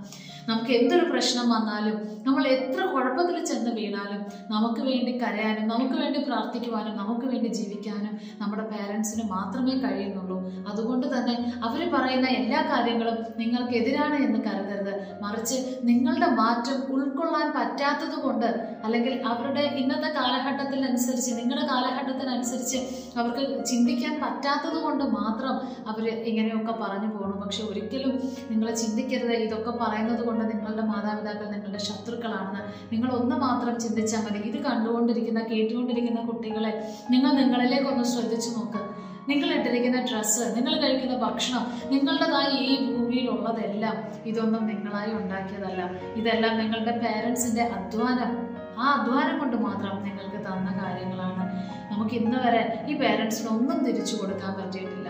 നമുക്ക് 0.48 0.72
എന്തൊരു 0.78 1.06
പ്രശ്നം 1.12 1.46
വന്നാലും 1.54 1.96
നമ്മൾ 2.26 2.44
എത്ര 2.56 2.80
കുഴപ്പത്തിൽ 2.92 3.36
ചെന്ന് 3.50 3.72
വീണാലും 3.78 4.20
നമുക്ക് 4.52 4.82
വേണ്ടി 4.88 5.12
കരയാനും 5.22 5.66
നമുക്ക് 5.72 5.96
വേണ്ടി 6.02 6.20
പ്രാർത്ഥിക്കുവാനും 6.28 6.94
നമുക്ക് 7.00 7.26
വേണ്ടി 7.32 7.50
ജീവിക്കാനും 7.58 8.14
നമ്മുടെ 8.40 8.64
പേരൻസിന് 8.72 9.24
മാത്രമേ 9.34 9.74
കഴിയുന്നുള്ളൂ. 9.84 10.38
അതുകൊണ്ട് 10.70 11.06
തന്നെ 11.14 11.34
അവർ 11.66 11.80
പറയുന്ന 11.94 12.28
എല്ലാ 12.40 12.60
കാര്യങ്ങളും 12.72 13.18
നിങ്ങൾക്കെതിരാണ് 13.40 14.18
എന്ന് 14.26 14.40
കരുതരുത്. 14.46 14.92
മറിച്ച് 15.22 15.58
നിങ്ങളുടെ 15.88 16.28
മാറ്റം 16.40 16.78
ഉൾക്കൊള്ളാൻ 16.94 17.46
പറ്റാത്തത് 17.58 18.16
കൊണ്ട് 18.24 18.48
അല്ലെങ്കിൽ 18.84 19.14
അവരുടെ 19.30 19.64
ഇന്നത്തെ 19.80 20.10
കാലഘട്ടത്തിനനുസരിച്ച് 20.18 21.30
നിങ്ങളുടെ 21.40 21.66
കാലഘട്ടത്തിനനുസരിച്ച് 21.72 22.78
അവർക്ക് 23.18 23.44
ചിന്തിക്കാൻ 23.70 24.14
പറ്റാത്തത് 24.24 24.78
കൊണ്ട് 24.82 25.04
മാത്രം 25.18 25.54
അവർ 25.90 26.04
ഇങ്ങനെയൊക്കെ 26.30 26.74
പറഞ്ഞു 26.82 27.10
പോകണം 27.14 27.38
പക്ഷെ 27.44 27.62
ഒരിക്കലും 27.62 28.14
നിങ്ങളെ 28.50 28.74
ചിന്തിക്കരുത് 28.74 29.34
ഇതൊക്കെ 29.38 29.70
പറയുന്നത് 29.70 30.24
കൊണ്ട് 30.24 30.44
നിങ്ങളുടെ 30.44 30.82
മാതാപിതാക്കൾ 30.82 31.50
നിങ്ങളുടെ 31.50 31.78
ശത്രുക്കളാണെന്ന് 31.78 32.92
നിങ്ങൾ 32.92 33.10
ഒന്ന് 33.10 33.36
മാത്രം 33.36 33.80
ചിന്തിച്ചാൽ 33.80 34.20
മതി. 34.20 34.38
ഇത് 34.38 34.62
കണ്ടുകൊണ്ടിരിക്കുന്ന 34.62 35.40
കേട്ടുകൊണ്ടിരിക്കുന്ന 35.40 36.20
കുട്ടികളെ 36.20 36.92
നിങ്ങൾ 37.10 37.32
നിങ്ങളിലേക്കൊന്ന് 37.32 38.04
ശ്രദ്ധിച്ചു 38.04 38.50
നോക്ക്. 38.50 38.98
നിങ്ങൾ 39.30 39.54
ഇട്ടിരിക്കുന്ന 39.54 40.00
ഡ്രസ്സ് 40.00 40.56
നിങ്ങൾ 40.56 40.80
കഴിക്കുന്ന 40.80 41.16
ഭക്ഷണം 41.16 41.66
നിങ്ങളുടേതായി 41.90 42.56
ഈ 42.56 42.92
ഭൂമിയിലുള്ളതെല്ലാം 42.92 43.96
ഇതൊന്നും 44.26 44.66
നിങ്ങളായി 44.66 45.12
ഉണ്ടാക്കിയതല്ല. 45.12 45.90
ഇതെല്ലാം 46.16 46.58
നിങ്ങളുടെ 46.58 46.98
പേരൻസിന്റെ 46.98 47.62
അധ്വാനം. 47.62 48.47
ആ 48.78 48.86
അധ്വാനം 48.96 49.38
കൊണ്ട് 49.38 49.56
മാത്രം 49.56 49.94
നിങ്ങൾക്ക് 50.02 50.38
തന്ന 50.46 50.68
കാര്യങ്ങളാണ്. 50.82 51.44
നമുക്ക് 51.92 52.14
ഇന്ന് 52.14 52.38
വരെ 52.44 52.84
ഈ 52.88 52.94
പേരൻസിന് 52.98 53.48
ഒന്നും 53.48 53.78
തിരിച്ചു 53.86 54.16
കൊടുക്കാൻ 54.16 54.52
പറ്റിയിട്ടില്ല. 54.58 55.08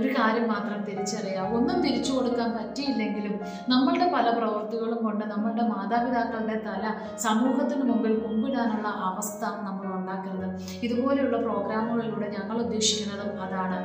ഒരു 0.00 0.08
കാര്യം 0.18 0.48
മാത്രം 0.48 0.84
തിരിച്ചറിയാം. 0.84 1.46
ഒന്നും 1.56 1.78
തിരിച്ചു 1.86 2.12
കൊടുക്കാൻ 2.12 2.50
പറ്റിയില്ലെങ്കിലും 2.58 3.34
നമ്മളുടെ 3.68 4.06
പല 4.14 4.26
പ്രവൃത്തികളും 4.38 5.04
കൊണ്ട് 5.04 5.24
നമ്മളുടെ 5.24 5.62
മാതാപിതാക്കളുടെ 5.62 6.56
തല 6.68 6.84
സമൂഹത്തിന് 7.16 7.84
മുമ്പിൽ 7.90 8.14
കുമ്പിടാനുള്ള 8.20 8.88
അവസ്ഥ 9.10 9.42
നമ്മൾ 9.66 9.86
ഉണ്ടാക്കരുത്. 9.98 10.48
ഇതുപോലെയുള്ള 10.82 11.36
പ്രോഗ്രാമുകളിലൂടെ 11.36 12.30
ഞങ്ങൾ 12.38 12.56
ഉദ്ദേശിക്കുന്നതും 12.66 13.42
അതാണ്. 13.42 13.80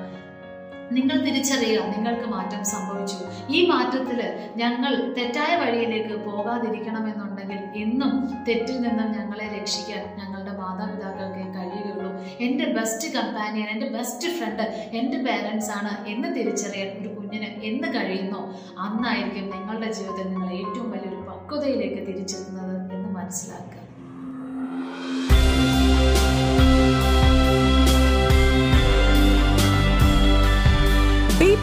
നിങ്ങൾ 0.92 1.22
തിരിച്ചറിയുക 1.22 1.82
നിങ്ങൾക്ക് 1.82 2.30
മാറ്റം 2.30 2.65
സംഭവിച്ചു. 2.65 3.15
ഈ 3.50 3.65
മാറ്റത്തിൽ 3.70 4.34
ഞങ്ങൾ 4.56 5.13
തെറ്റായ 5.18 5.56
വഴിയിലേക്ക് 5.56 6.25
പോകാതിരിക്കണമെന്നുണ്ടെങ്കിൽ 6.25 7.58
എന്നും 7.75 8.44
തെറ്റിൽ 8.44 8.82
നിന്നും 8.82 9.12
ഞങ്ങളെ 9.12 9.58
രക്ഷിക്കാൻ 9.58 10.18
ഞങ്ങളുടെ 10.18 10.51
മാതാപിതാക്കൾക്ക് 10.51 11.57
കഴിയുകയുള്ളൂ. 11.57 12.12
എന്റെ 12.40 12.66
ബെസ്റ്റ് 12.66 13.14
കമ്പാനിയൻ 13.14 13.68
എന്റെ 13.68 13.90
ബെസ്റ്റ് 13.90 14.27
ഫ്രണ്ട് 14.27 14.64
എന്റെ 14.94 15.18
പേരൻസ് 15.18 15.72
ആണ് 15.72 16.07
എന്ന് 16.07 16.36
തിരിച്ചറിയാൻ 16.36 16.88
ഒരു 16.88 17.07
കുഞ്ഞിന് 17.07 17.64
എന്ന് 17.64 17.88
കഴിയുന്നോ? 17.88 18.53
അന്നായിരിക്കും 18.79 19.59
നിങ്ങളുടെ 19.59 19.92
ജീവിതത്തിൽ 19.92 20.27
നിങ്ങൾ 20.27 20.53
ഏറ്റവും 20.53 20.92
വലിയൊരു 20.92 21.16
പക്വതയിലേക്ക് 21.16 22.07
തിരിച്ചെത്തുന്നത് 22.07 22.94
എന്ന് 22.94 23.09
മനസ്സിലാക്കുക. 23.09 23.84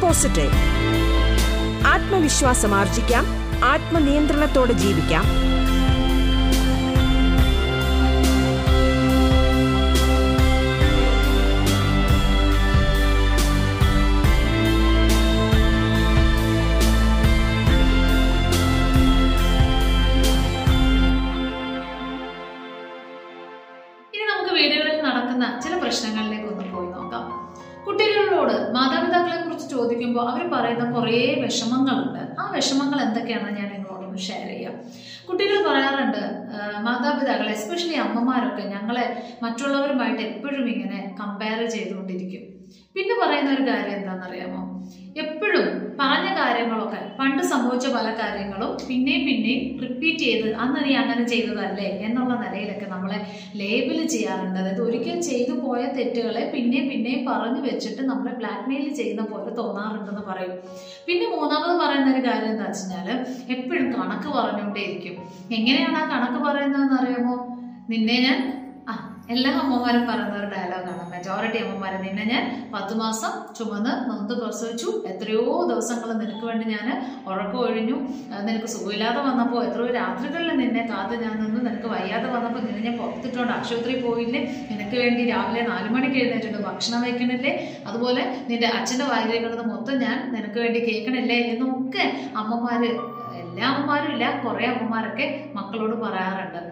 പോസിറ്റീവ് 0.02 0.52
ആത്മവിശ്വാസം 1.86 2.74
ആർജിക്കാം. 2.74 3.24
ആത്മനിയന്ത്രണത്തോടെ 3.64 4.72
ജീവിക്കാം. 4.72 5.24
നടക്കുന്ന 25.04 25.60
ചില 25.64 25.78
പ്രശ്നങ്ങളിലേക്ക് 25.78 26.44
ഒന്ന് 26.44 26.64
പോയി 26.72 26.86
നോക്കാം. 26.86 27.54
കുട്ടികളോട് 27.86 28.52
മാതാപിതാക്കളെ 28.74 29.41
ചോദിക്കുമ്പോൾ 29.74 30.24
അവർ 30.30 30.42
പറയുന്ന 30.54 30.84
കുറേ 30.96 31.20
വിഷമങ്ങളുണ്ട്. 31.44 32.22
ആ 32.40 32.44
വിഷമങ്ങൾ 32.56 32.98
എന്തൊക്കെയാണെന്ന് 33.06 33.60
ഞാൻ 33.60 33.68
നിങ്ങളോടൊന്ന് 33.74 34.20
ഷെയർ 34.28 34.48
ചെയ്യാം. 34.54 34.76
കുട്ടികൾ 35.28 35.58
പറയാറുണ്ട് 35.68 36.22
മാതാപിതാക്കൾ 36.86 37.48
എസ്പെഷ്യലി 37.56 37.98
അമ്മമാരൊക്കെ 38.04 38.64
ഞങ്ങളെ 38.74 39.04
മറ്റുള്ളവരുമായിട്ട് 39.42 40.22
എപ്പോഴും 40.30 40.66
ഇങ്ങനെ 40.72 40.98
കമ്പയർ 41.20 41.60
ചെയ്തുകൊണ്ടിരിക്കും. 41.74 42.44
പിന്നെ 42.94 43.14
പറയുന്ന 43.22 43.50
ഒരു 43.50 43.62
കാര്യം 43.66 43.98
എന്താണെന്നറിയാമോ? 43.98 44.88
എപ്പോഴും 45.16 45.66
പറഞ്ഞ 46.00 46.28
കാര്യങ്ങളൊക്കെ 46.36 47.16
പണ്ട് 47.18 47.42
സംഭവിച്ച 47.42 47.86
പല 47.86 48.14
കാര്യങ്ങളും 48.18 48.76
പിന്നെയും 48.88 49.26
പിന്നെയും 49.26 49.80
റിപ്പീറ്റ് 49.80 50.18
ചെയ്ത് 50.18 50.54
അന്ന് 50.54 50.84
നീ 50.84 50.94
അങ്ങനെ 50.94 51.26
ചെയ്തതല്ലേ 51.28 51.98
എന്നുള്ള 52.00 52.34
നിലയിലൊക്കെ 52.34 52.86
നമ്മളെ 52.86 53.18
ലേബിൾ 53.54 54.06
ചെയ്യാറുണ്ട്. 54.06 54.58
അതായത് 54.58 54.80
ഒരിക്കൽ 54.80 55.20
ചെയ്തു 55.20 55.52
പോയ 55.52 55.86
തെറ്റുകളെ 55.86 56.50
പിന്നെയും 56.54 56.88
പിന്നെയും 56.88 57.24
പറഞ്ഞു 57.24 57.60
വെച്ചിട്ട് 57.60 58.02
നമ്മളെ 58.02 58.32
ബ്ലാക്ക്മെയിൽ 58.32 58.94
ചെയ്യുന്ന 58.94 59.22
പോലെ 59.22 59.56
തോന്നാറുണ്ടെന്ന് 59.56 60.20
പറയും. 60.20 60.54
പിന്നെ 61.06 61.26
മൂന്നാമത് 61.26 61.78
പറയുന്ന 61.78 62.12
ഒരു 62.12 62.26
കാര്യം 62.26 62.50
എന്താ 62.50 62.64
വെച്ചാൽ 62.64 63.08
എപ്പോഴും 63.48 63.92
കണക്ക് 63.92 64.28
പറഞ്ഞുകൊണ്ടേയിരിക്കും. 64.28 65.16
എങ്ങനെയാണ് 65.50 65.96
ആ 65.96 66.04
കണക്ക് 66.06 66.44
പറയുന്നതെന്ന് 66.44 66.94
അറിയാമോ? 66.94 67.36
നിന്നെ 67.88 68.18
ഞാൻ 68.18 68.61
എല്ലാ 69.30 69.50
അമ്മമാരും 69.58 70.04
പറയുന്ന 70.08 70.34
ഒരു 70.38 70.46
ഡയലോഗാണ് 70.52 71.10
മെജോറിറ്റി 71.10 71.58
അമ്മമാരെ 71.58 71.98
നിന്നെ 71.98 72.24
ഞാൻ 72.24 72.44
പത്ത് 72.72 72.94
മാസം 72.94 73.32
ചുമന്ന് 73.56 73.92
നൊന്ത് 74.08 74.32
പ്രസവിച്ചു. 74.40 75.02
എത്രയോ 75.10 75.64
ദിവസങ്ങൾ 75.70 76.08
നിനക്ക് 76.22 76.44
വേണ്ടി 76.44 76.64
ഞാൻ 76.64 76.86
ഉറക്കമൊഴിഞ്ഞു 77.30 77.96
നിനക്ക് 78.46 78.66
സുഖമില്ലാതെ 78.66 79.20
വന്നപ്പോൾ 79.20 79.64
എത്രയോ 79.64 79.86
രാത്രികളിൽ 79.86 80.56
നിന്നെ 80.62 80.86
കാത്ത് 80.90 81.14
ഞാൻ 81.24 81.34
നിന്ന് 81.42 81.60
നിനക്ക് 81.68 81.86
വയ്യാതെ 81.86 82.28
വന്നപ്പോൾ 82.34 82.62
നിന്നെ 82.66 82.82
ഞാൻ 82.88 82.98
പുറത്തിട്ടുണ്ട് 82.98 83.52
ആശുപത്രിയിൽ 83.52 84.02
പോയില്ലേ? 84.06 84.40
നിനക്ക് 84.70 84.96
വേണ്ടി 84.96 85.24
രാവിലെ 85.30 85.62
നാല് 85.62 85.88
മണിക്ക് 85.88 86.16
എഴുന്നേറ്റുണ്ട് 86.16 86.58
ഭക്ഷണം 86.58 87.00
വയ്ക്കണില്ലേ? 87.00 87.52
അതുപോലെ 87.86 88.44
നിന്റെ 88.50 88.66
അച്ഛന്റെ 88.66 89.04
വായിലേക്കുള്ളത് 89.04 89.66
മൊത്തം 89.66 89.98
ഞാൻ 89.98 90.32
നിനക്ക് 90.34 90.58
വേണ്ടി 90.58 90.80
കേൾക്കണില്ലേ? 90.80 91.36
എന്നൊക്കെ 91.54 92.06
അമ്മമാർ 92.36 92.84
എല്ലാ 93.42 93.66
അമ്മമാരും 93.70 94.12
ഇല്ല 94.12 94.42
കുറേ 94.46 94.66
അമ്മമാരൊക്കെ 94.66 95.50
മക്കളോട് 95.54 95.94
പറയാറുണ്ട്. 95.94 96.62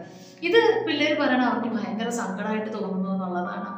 ഇത് 0.42 0.84
പിള്ളേർ 0.86 1.20
പറയണ 1.20 1.42
അവർക്ക് 1.42 1.68
ഭയങ്കര 1.76 2.08
സങ്കടമായിട്ട് 2.08 2.72
തോന്നുന്നു 2.72 3.10
എന്നുള്ളതാണ്. 3.10 3.70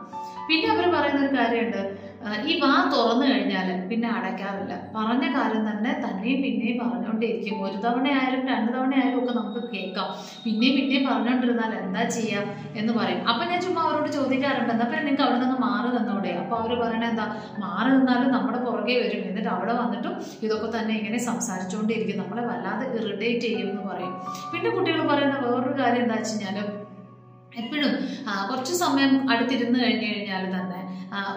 പിന്നെ 0.49 0.69
അവർ 0.71 0.85
പറയുന്ന 0.93 1.27
ഒരു 1.27 1.37
കാര്യമുണ്ട്. 1.37 2.02
ഈ 2.51 2.53
വാ 2.63 2.73
തുറന്നു 2.95 3.25
കഴിഞ്ഞാൽ 3.31 3.69
പിന്നെ 3.91 4.09
അടയ്ക്കാറില്ല. 4.17 4.75
പറഞ്ഞ 4.97 5.25
കാര്യം 5.37 5.63
തന്നെ 5.71 5.93
തന്നെയും 6.05 6.39
പിന്നെയും 6.45 6.77
പറഞ്ഞുകൊണ്ടേയിരിക്കും 6.83 7.57
ഒരു 7.67 7.77
തവണ 7.85 8.07
ആയാലും 8.19 8.43
രണ്ട് 8.53 8.71
തവണ 8.77 8.93
ആയാലും 9.01 9.19
ഒക്കെ 9.23 9.33
നമുക്ക് 9.39 9.61
കേൾക്കാം. 9.75 10.09
പിന്നെയും 10.45 10.75
പിന്നെയും 10.79 11.05
പറഞ്ഞുകൊണ്ടിരുന്നാൽ 11.09 11.73
എന്താ 11.83 12.05
ചെയ്യുക 12.17 12.45
എന്ന് 12.81 12.93
പറയും. 12.99 13.23
അപ്പം 13.31 13.45
ഞാൻ 13.53 13.61
ചുമ്മാ 13.67 13.83
അവരോട് 13.87 14.11
ചോദിക്കാറുണ്ട് 14.19 14.73
എന്നാൽ 14.75 14.89
പിന്നെ 14.93 15.05
നിങ്ങൾക്ക് 15.09 15.27
അവിടെ 15.27 15.39
നിന്ന് 15.45 15.59
മാറി 15.67 15.91
നിന്നൂടെ? 15.97 16.33
അപ്പോൾ 16.43 16.57
അവർ 16.61 16.73
പറയണത് 16.83 17.11
എന്താ 17.13 17.27
മാറി 17.65 17.91
നിന്നാലും 17.97 18.31
നമ്മുടെ 18.37 18.61
പുറകെ 18.69 18.97
വരും. 19.03 19.25
എന്നിട്ട് 19.31 19.51
അവിടെ 19.57 19.75
വന്നിട്ടും 19.83 20.15
ഇതൊക്കെ 20.47 20.71
തന്നെ 20.79 20.95
ഇങ്ങനെ 21.01 21.21
സംസാരിച്ചുകൊണ്ടിരിക്കും. 21.31 22.21
നമ്മളെ 22.23 22.45
വല്ലാതെ 22.51 22.87
ഇറിറ്റേറ്റ് 23.01 23.45
ചെയ്യും 23.47 23.69
എന്ന് 23.73 23.85
പറയും. 23.91 24.15
പിന്നെ 24.55 24.71
കുട്ടികൾ 24.71 25.03
പറയുന്ന 25.13 25.37
വേറൊരു 25.47 25.77
കാര്യം 25.83 26.03
എന്താ 26.07 26.19
വെച്ച് 26.21 26.35
കഴിഞ്ഞാൽ 26.35 26.69
എപ്പോഴും 27.53 27.91
കുറച്ച് 28.49 28.75
സമയം 28.83 29.13
അടുത്തിരുന്ന് 29.33 29.79
കഴിഞ്ഞു 29.83 30.09
കഴിഞ്ഞാൽ 30.09 30.45
തന്നെ 30.53 30.81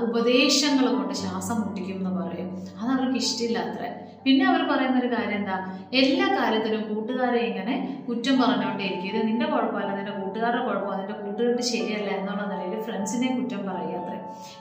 ഉപദേശങ്ങൾ 0.06 0.86
കൊണ്ട് 0.92 1.14
ശ്വാസം 1.22 1.58
മുട്ടിക്കും 1.62 1.98
എന്ന് 2.00 2.12
പറയും. 2.20 2.50
അത് 2.80 2.90
അവർക്ക് 2.94 3.18
ഇഷ്ടമില്ല 3.24 3.58
അത്ര. 3.66 3.82
പിന്നെ 4.26 4.44
അവർ 4.52 4.62
പറയുന്ന 4.70 4.98
ഒരു 5.02 5.10
കാര്യം 5.12 5.36
എന്താ? 5.40 5.56
എല്ലാ 5.94 6.28
കാര്യത്തിലും 6.38 6.84
കൂട്ടുകാരെ 6.92 7.42
ഇങ്ങനെ 7.50 7.74
കുറ്റം 8.08 8.36
പറഞ്ഞുകൊണ്ടേയിരിക്കും 8.42 9.10
ഇത് 9.12 9.20
നിന്റെ 9.30 9.48
കുഴപ്പമല്ല 9.52 9.92
നിന്റെ 9.98 10.14
കൂട്ടുകാരുടെ 10.22 10.62
കുഴപ്പമാണ് 10.68 11.02
നിന്റെ 11.02 11.18
കൂട്ടുകാരുടെ 11.20 11.66
ശരിയല്ല 11.72 12.10
എന്നുള്ള 12.20 12.44
നിലയിൽ 12.52 12.82
ഫ്രണ്ട്സിനെ 12.88 13.30
കുറ്റം 13.36 13.62
അത്രേ 13.68 13.85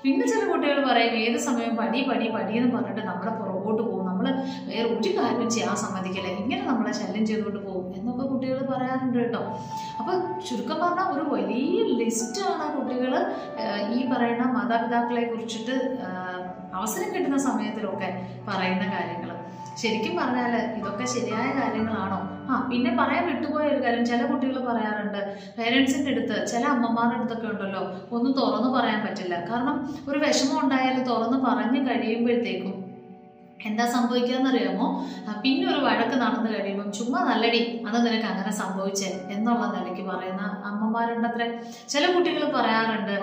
പിന്നെ 0.04 0.24
ചില 0.30 0.40
കുട്ടികൾ 0.48 0.78
പറയും 0.88 1.14
ഏത് 1.26 1.38
സമയം 1.46 1.72
പടി 1.78 2.00
പടി 2.08 2.26
പടി 2.34 2.52
എന്ന് 2.60 2.70
പറഞ്ഞിട്ട് 2.76 3.02
നമ്മളെ 3.10 3.32
പുറകോട്ട് 3.40 3.82
പോകും. 3.82 4.02
നമ്മൾ 4.10 4.26
വേറെ 4.68 4.88
ഒരു 4.96 5.10
കാര്യം 5.18 5.48
ചെയ്യാൻ 5.54 5.76
സമ്മതിക്കില്ല. 5.84 6.28
ഇങ്ങനെ 6.42 6.62
നമ്മളെ 6.70 6.92
ശല്യം 7.00 7.24
ചെയ്തുകൊണ്ട് 7.30 7.60
പോകും 7.68 7.86
എന്നൊക്കെ 7.98 8.24
കുട്ടികൾ 8.32 8.58
പറയാറുണ്ട് 8.72 9.18
കേട്ടോ. 9.18 9.42
അപ്പോൾ 10.00 10.14
ചുരുക്കം 10.48 10.78
പറഞ്ഞാൽ 10.84 11.08
ഒരു 11.16 11.24
വലിയ 11.34 11.80
ലിസ്റ്റാണ് 12.00 12.66
കുട്ടികൾ 12.76 13.14
ഈ 13.96 14.00
പറയുന്ന 14.12 14.44
മാതാപിതാക്കളെ 14.58 15.24
കുറിച്ചിട്ട് 15.32 15.76
അവസരം 16.78 17.08
കിട്ടുന്ന 17.14 17.40
സമയത്തിലൊക്കെ 17.48 18.10
പറയുന്ന 18.50 18.86
കാര്യങ്ങൾ 18.94 19.30
ശരിക്കും 19.82 20.14
പറഞ്ഞാൽ 20.20 20.52
ഇതൊക്കെ 20.78 21.06
ശരിയായ 21.14 21.48
കാര്യങ്ങളാണോ? 21.60 22.18
ആ 22.48 22.56
പിന്നെ 22.70 22.90
പറയാൻ 22.98 23.24
വിട്ടുപോയ 23.30 23.64
ഒരു 23.72 23.80
കാര്യം 23.84 24.04
ചില 24.06 24.22
കുട്ടികൾ 24.24 24.56
പറയാറുണ്ട് 24.66 25.20
പേരൻസിന്റെ 25.58 26.12
അടുത്ത് 26.14 26.36
ചില 26.52 26.64
അമ്മമാരുടെ 26.74 27.16
അടുത്തൊക്കെ 27.18 27.48
ഉണ്ടല്ലോ 27.52 27.82
ഒന്നും 28.12 28.32
തുറന്നു 28.38 28.70
പറയാൻ 28.76 29.00
പറ്റില്ല. 29.06 29.34
കാരണം 29.50 29.76
ഒരു 30.08 30.18
വിഷമം 30.24 30.58
ഉണ്ടായാൽ 30.62 30.98
തുറന്ന് 31.10 31.38
പറഞ്ഞു 31.46 31.82
കഴിയുമ്പോഴത്തേക്കും 31.88 32.74
എന്താ 33.68 33.84
സംഭവിക്കാന്നറിയാമോ? 33.92 34.86
പിന്നെ 35.42 35.64
ഒരു 35.72 35.80
വഴക്ക് 35.84 36.16
നടന്നു 36.22 36.48
കഴിയുമ്പം 36.50 36.88
ചുമ്മാ 36.96 37.20
നല്ലടി 37.28 37.60
അത് 37.88 37.96
നിനക്ക് 38.06 38.26
അങ്ങനെ 38.30 38.52
സംഭവിച്ചേ 38.58 39.08
എന്നുള്ള 39.34 39.64
നിലയ്ക്ക് 39.74 40.04
പറയുന്ന 40.10 40.42
അമ്മമാരുണ്ടത്രേ. 40.70 41.46
ചില 41.92 42.04
കുട്ടികൾ 42.14 42.44
പറയാറുണ്ട് 42.56 43.14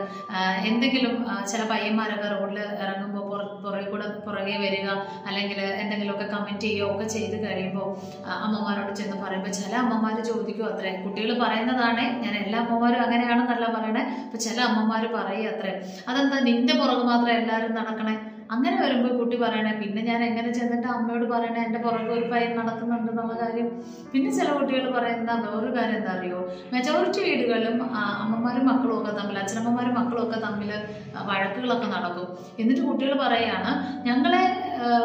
എന്തെങ്കിലും 0.69 1.13
ചില 1.51 1.61
പയ്യന്മാരൊക്കെ 1.71 2.29
റോഡിൽ 2.33 2.59
ഇറങ്ങുമ്പോൾ 2.83 3.20
പുറകെ 3.63 3.89
കൂടെ 3.89 4.07
പുറകെ 4.07 4.57
വരിക 4.57 4.87
അല്ലെങ്കിൽ 5.27 5.61
എന്തെങ്കിലുമൊക്കെ 5.61 6.27
കമന്റ് 6.35 6.61
ചെയ്യുകയോ 6.61 6.95
ഒക്കെ 6.95 7.07
ചെയ്ത് 7.07 7.49
കഴിയുമ്പോൾ 7.49 7.87
അമ്മമാരോട് 8.27 8.95
ചെന്ന് 8.95 9.17
പറയുമ്പോൾ 9.23 9.49
ചില 9.49 9.75
അമ്മമാർ 9.75 10.23
ചോദിക്കും 10.23 10.65
അത്രേ. 10.73 10.91
കുട്ടികൾ 11.05 11.39
പറയുന്നതാണ് 11.43 12.23
ഞാൻ 12.23 12.35
എല്ലാ 12.43 12.59
അമ്മമാരും 12.59 13.01
അങ്ങനെയാണെന്നല്ല 13.01 13.65
പറയണേ. 13.77 14.03
അപ്പം 14.25 14.39
ചില 14.39 14.61
അമ്മമാർ 14.61 15.05
പറയുക 15.15 15.49
അത്രേ. 15.49 15.73
അതെന്താ 16.07 16.39
നിന്റെ 16.39 16.73
പുറകെ 16.73 17.03
മാത്രം 17.03 17.31
എല്ലാവരും 17.31 17.75
നടക്കണേ? 17.75 18.15
അങ്ങനെ 18.51 18.77
വരുമ്പോൾ 18.81 19.11
കുട്ടി 19.19 19.35
പറയണേ 19.41 19.71
പിന്നെ 19.81 20.01
ഞാൻ 20.07 20.21
എങ്ങനെ 20.27 20.49
ചെന്നിട്ട് 20.55 20.87
അമ്മയോട് 20.93 21.25
പറയണേ 21.33 21.59
എന്റെ 21.67 21.79
പുറകെ 21.83 22.11
ഒരു 22.15 22.25
പയ്യൻ 22.31 22.51
നടക്കുന്നുണ്ട് 22.59 23.09
എന്നുള്ള 23.11 23.33
കാര്യം? 23.41 23.67
പിന്നെ 24.11 24.29
ചില 24.37 24.47
കുട്ടികൾ 24.57 24.85
പറയുന്ന 24.95 25.35
വേറൊരു 25.43 25.71
കാര്യം 25.77 25.97
എന്താ 25.99 26.11
അറിയോ? 26.15 26.39
മെജോറിറ്റി 26.73 27.21
വീടുകളിലും 27.27 27.77
അമ്മമാരും 28.21 28.65
മക്കളും 28.71 28.95
ഒക്കെ 28.97 29.13
തമ്മിൽ 29.19 29.37
അച്ഛനമ്മമാരും 29.43 29.95
മക്കളും 29.99 30.21
ഒക്കെ 30.25 30.39
തമ്മിൽ 30.47 30.71
വഴക്കുകളൊക്കെ 31.29 31.87
നടക്കും. 31.95 32.27
എന്നിട്ട് 32.59 32.83
കുട്ടികൾ 32.89 33.13
പറയാണ് 33.23 33.71
ഞങ്ങളെ 34.09 34.43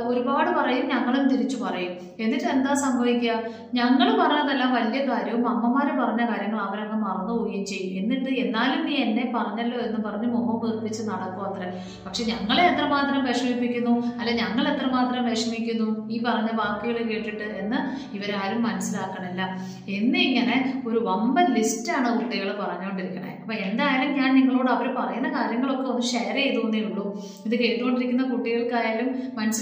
ഒരുപാട് 0.04 0.50
പറയും 0.50 0.86
ഞങ്ങളും 0.88 1.28
തിരിച്ചു 1.28 1.56
പറയും. 1.56 1.92
എന്നിട്ട് 2.20 2.44
എന്താ 2.44 2.74
സംഭവിക്കുക? 2.74 3.32
ഞങ്ങൾ 3.74 4.08
പറഞ്ഞതെല്ലാം 4.20 4.74
വലിയ 4.74 5.00
കാര്യവും 5.06 5.48
അമ്മമാർ 5.48 5.88
പറഞ്ഞ 6.00 6.22
കാര്യങ്ങൾ 6.30 6.60
അവരങ്ങ് 6.60 6.98
മറന്നു 7.04 7.32
പോവുകയും 7.32 7.66
ചെയ്യും. 7.66 7.96
എന്നിട്ട് 8.02 8.30
എന്നാലും 8.40 8.86
നീ 8.86 8.94
എന്നെ 8.94 9.32
പറഞ്ഞല്ലോ 9.34 9.78
എന്ന് 9.78 10.08
പറഞ്ഞ് 10.08 10.28
മുഖം 10.28 10.60
വീർപ്പിച്ച് 10.60 11.02
നടക്കും 11.10 11.44
അത്ര. 11.46 11.72
പക്ഷെ 12.06 12.24
ഞങ്ങളെ 12.24 12.62
എത്രമാത്രം 12.62 13.24
വിഷമിപ്പിക്കുന്നു? 13.24 13.94
അല്ലെ 14.18 14.34
ഞങ്ങൾ 14.34 14.68
എത്രമാത്രം 14.68 15.24
വിഷമിക്കുന്നു? 15.24 16.08
ഈ 16.10 16.22
പറഞ്ഞ 16.22 16.48
വാക്കുകൾ 16.54 16.96
കേട്ടിട്ട് 17.08 17.42
എന്ന് 17.42 17.76
ഇവരാരും 18.16 18.62
മനസ്സിലാക്കണില്ല. 18.62 19.42
എന്നിങ്ങനെ 19.88 20.82
ഒരു 20.86 20.98
വമ്പൻ 20.98 21.54
ലിസ്റ്റാണ് 21.54 22.18
കുട്ടികൾ 22.18 22.48
പറഞ്ഞുകൊണ്ടിരിക്കണേ 22.60 23.32
അപ്പൊ 23.40 23.54
എന്തായാലും 23.54 24.12
ഞാൻ 24.20 24.34
നിങ്ങളോട് 24.34 24.70
അവർ 24.70 24.94
പറയുന്ന 24.94 25.28
കാര്യങ്ങളൊക്കെ 25.28 25.90
ഒന്ന് 25.90 26.02
ഷെയർ 26.02 26.34
ചെയ്തു 26.34 26.60
എന്നേ 26.60 26.80
ഉള്ളൂ. 26.82 27.04
ഇത് 27.46 27.54
കേട്ടുകൊണ്ടിരിക്കുന്ന 27.58 28.22
കുട്ടികൾക്കായാലും 28.22 29.08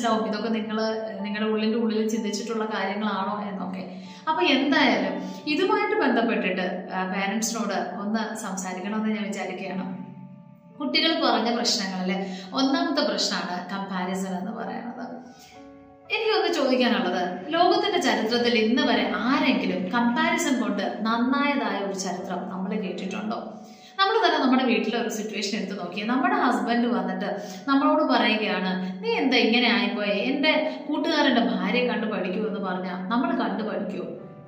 മനസ്സിലാവും. 0.04 0.28
ഇതൊക്കെ 0.28 0.50
നിങ്ങൾ 0.58 0.78
നിങ്ങളുടെ 1.20 1.50
ഉള്ളിന്റെ 1.50 1.78
ഉള്ളിൽ 1.78 2.08
ചിന്തിച്ചിട്ടുള്ള 2.08 2.64
കാര്യങ്ങളാണോ 2.64 3.34
എന്നൊക്കെ. 3.50 3.82
അപ്പൊ 4.28 4.42
എന്തായാലും 4.54 5.14
ഇതുമായിട്ട് 5.46 5.96
ബന്ധപ്പെട്ടിട്ട് 6.00 6.66
പാരൻസിനോട് 7.12 7.78
ഒന്ന് 8.02 8.22
സംസാരിക്കണമെന്ന് 8.36 9.10
ഞാൻ 9.16 9.24
വിചാരിക്കുകയാണ്. 9.24 9.86
കുട്ടികൾ 10.78 11.12
പറഞ്ഞ 11.24 11.50
പ്രശ്നങ്ങളിൽ 11.56 12.12
ഒന്നാമത്തെ 12.54 13.02
പ്രശ്നമാണ് 13.10 13.56
കമ്പാരിസൺ 13.72 14.32
എന്ന് 14.40 14.52
പറയുന്നത്. 14.52 15.04
എനിക്കൊന്ന് 16.14 16.50
ചോദിക്കാനുള്ളത് 16.54 17.22
ലോകത്തിന്റെ 17.52 18.00
ചരിത്രത്തിൽ 18.08 18.54
ഇന്ന് 18.58 18.82
വരെ 18.82 19.04
ആരെങ്കിലും 19.16 19.82
കമ്പാരിസൺ 19.94 20.54
കൊണ്ട് 20.62 20.84
നന്നായതായ 21.02 21.78
ഒരു 21.86 21.96
ചരിത്രം 21.98 22.40
നമ്മൾ 22.52 22.72
കേട്ടിട്ടുണ്ടോ? 22.84 23.38
നമ്മൾ 23.98 24.14
തന്നെ 24.18 24.38
നമ്മുടെ 24.42 24.64
വീട്ടിലെ 24.68 24.96
ഒരു 25.00 25.10
സിറ്റുവേഷൻ 25.16 25.54
എടുത്ത് 25.58 25.76
നോക്കിയാൽ 25.80 26.08
നമ്മുടെ 26.10 26.36
ഹസ്ബൻഡ് 26.42 26.88
വന്നിട്ട് 26.94 27.28
നമ്മളോട് 27.68 28.02
പറയുകയാണ് 28.10 28.70
നീ 29.02 29.10
എന്താ 29.20 29.38
ഇങ്ങനെ 29.44 29.68
ആയിപ്പോയെ? 29.74 30.16
എന്റെ 30.30 30.52
കൂട്ടുകാരന്റെ 30.88 31.44
ഭാര്യയെ 31.52 31.84
കണ്ടു 31.90 32.06
പഠിക്കൂ 32.12 32.42
എന്ന് 32.48 32.62
പറഞ്ഞാൽ 32.66 32.98
നമ്മൾ 33.12 33.30
കണ്ടു 33.42 33.64
പഠിക്കൂ 33.68 34.04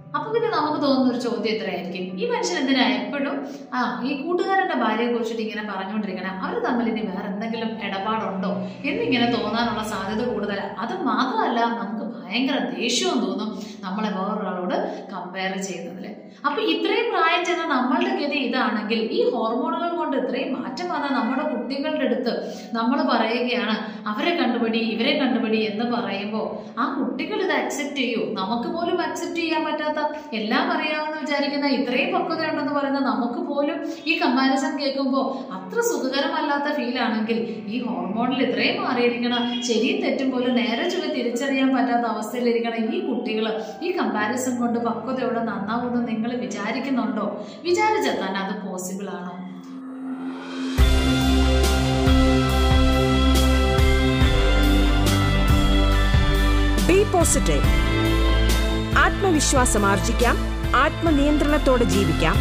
അപ്പൊ 0.08 0.28
പിന്നെ 0.34 0.48
നമുക്ക് 0.54 0.78
തോന്നുന്ന 0.82 1.10
ഒരു 1.12 1.20
ചോദ്യം 1.24 1.50
എത്രയായിരിക്കും 1.52 2.04
ഈ 2.16 2.26
മനുഷ്യൻ 2.30 2.56
എന്തിനാ 2.60 2.84
എപ്പോഴും 2.98 3.34
ആ 3.72 3.78
ഈ 4.04 4.12
കൂട്ടുകാരന്റെ 4.20 4.76
ഭാര്യയെ 4.82 5.08
കുറിച്ചിട്ട് 5.08 5.42
ഇങ്ങനെ 5.44 5.64
പറഞ്ഞുകൊണ്ടിരിക്കണം 5.70 6.36
അവർ 6.42 6.56
തമ്മിൽ 6.66 6.86
ഇനി 6.92 7.02
വേറെ 7.08 7.26
എന്തെങ്കിലും 7.32 7.70
ഇടപാടുണ്ടോ? 7.86 8.50
എന്നിങ്ങനെ 8.88 9.26
തോന്നാനുള്ള 9.34 9.82
സാധ്യത 9.90 10.22
കൂടുതലാണ് 10.30 10.72
അത് 10.82 10.94
മാത്രമല്ല 11.08 11.58
നമുക്ക് 11.74 12.05
ഭയങ്കര 12.26 12.58
ദേഷ്യവും 12.76 13.18
തോന്നും 13.24 13.50
നമ്മളെ 13.84 14.10
വേറൊരാളോട് 14.16 14.76
കമ്പയർ 15.12 15.52
ചെയ്യുന്നതിൽ 15.66 16.04
അപ്പൊ 16.46 16.60
ഇത്രയും 16.72 17.06
പ്രായം 17.12 17.42
ചെന്ന 17.44 17.64
നമ്മളുടെ 17.72 18.12
ഗതി 18.18 18.38
ഇതാണെങ്കിൽ 18.46 19.00
ഈ 19.16 19.20
ഹോർമോണുകൾ 19.30 19.90
കൊണ്ട് 19.98 20.16
ഇത്രയും 20.18 20.50
മാറ്റം 20.56 20.88
വന്ന 20.92 21.06
നമ്മുടെ 21.16 21.44
കുട്ടികളുടെ 21.52 22.06
അടുത്ത് 22.08 22.32
നമ്മൾ 22.76 22.98
പറയുകയാണ് 23.10 23.74
അവരെ 24.10 24.32
കണ്ടുപിടി 24.40 24.80
ഇവരെ 24.92 25.12
കണ്ടുപിടി 25.20 25.60
എന്ന് 25.70 25.86
പറയുമ്പോൾ 25.94 26.44
ആ 26.78 26.86
കുട്ടികൾ 26.96 27.38
ഇത് 27.46 27.54
അക്സെപ്റ്റ് 27.58 28.00
ചെയ്യൂ. 28.00 28.22
നമുക്ക് 28.40 28.68
പോലും 28.74 28.98
അക്സെപ്റ്റ് 29.06 29.40
ചെയ്യാൻ 29.40 29.62
പറ്റാത്ത 29.66 30.00
എല്ലാം 30.38 30.66
അറിയാമെന്ന് 30.74 31.18
വിചാരിക്കുന്ന 31.24 31.70
ഇത്രയും 31.78 32.10
പക്വത 32.16 32.40
ഉണ്ടെന്ന് 32.50 32.74
പറയുന്ന 32.78 33.00
നമുക്ക് 33.10 33.40
പോലും 33.50 33.78
ഈ 34.06 34.14
കമ്പാരിസൺ 34.22 34.74
കേൾക്കുമ്പോൾ 34.80 35.24
അത്ര 35.56 35.78
സുഖകരമല്ലാത്ത 35.90 36.68
ഫീലാണെങ്കിൽ 36.78 37.40
ഈ 37.68 37.78
ഹോർമോണിൽ 37.86 38.40
ഇത്രയും 38.46 38.78
മാറിയിരിക്കണം. 38.84 39.32
ശരിയും 39.68 39.98
തെറ്റും 40.04 40.30
പോലും 40.32 40.54
നേരെ 40.60 40.84
ചുവ 40.92 41.04
തിരിച്ചറിയാൻ 41.46 41.76
പറ്റാത്ത 41.76 42.06
അവസ്ഥയിലിരിക്കണം 42.06 42.94
ഈ 42.94 43.06
കുട്ടികൾ 43.06 43.62
ഈ 43.82 43.90
കമ്പാരിസൺ 43.90 44.60
കൊണ്ട് 44.60 44.78
പക്വതയോടെ 44.78 45.40
നന്നാവുമെന്ന് 45.40 46.08
നിങ്ങൾ 46.08 46.36
വിചാരിക്കുന്നുണ്ടോ? 46.36 47.46
വിചാരിച്ചാൽ 47.64 48.14
തന്നെ 48.14 48.40
അത് 48.40 48.66
പോസിബിൾ 48.66 49.08
ആണോ? 49.08 49.32
ബി 56.88 57.12
പോസിറ്റീവ് 57.12 57.62
ആത്മവിശ്വാസം 58.98 59.86
ആർജിക്കാം. 59.86 60.36
ആത്മനിയന്ത്രണത്തോടെ 60.76 61.84
ജീവിക്കാം. 61.84 62.36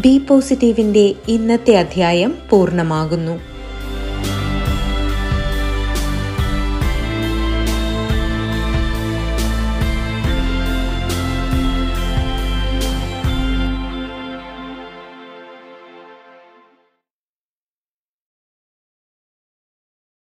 ബി 0.00 0.18
പോസിറ്റീവിന്റെ 0.18 1.14
ഇന്നത്തെ 1.28 1.72
അധ്യായം 1.72 2.34
പൂർണമാകുന്നു. 2.50 3.51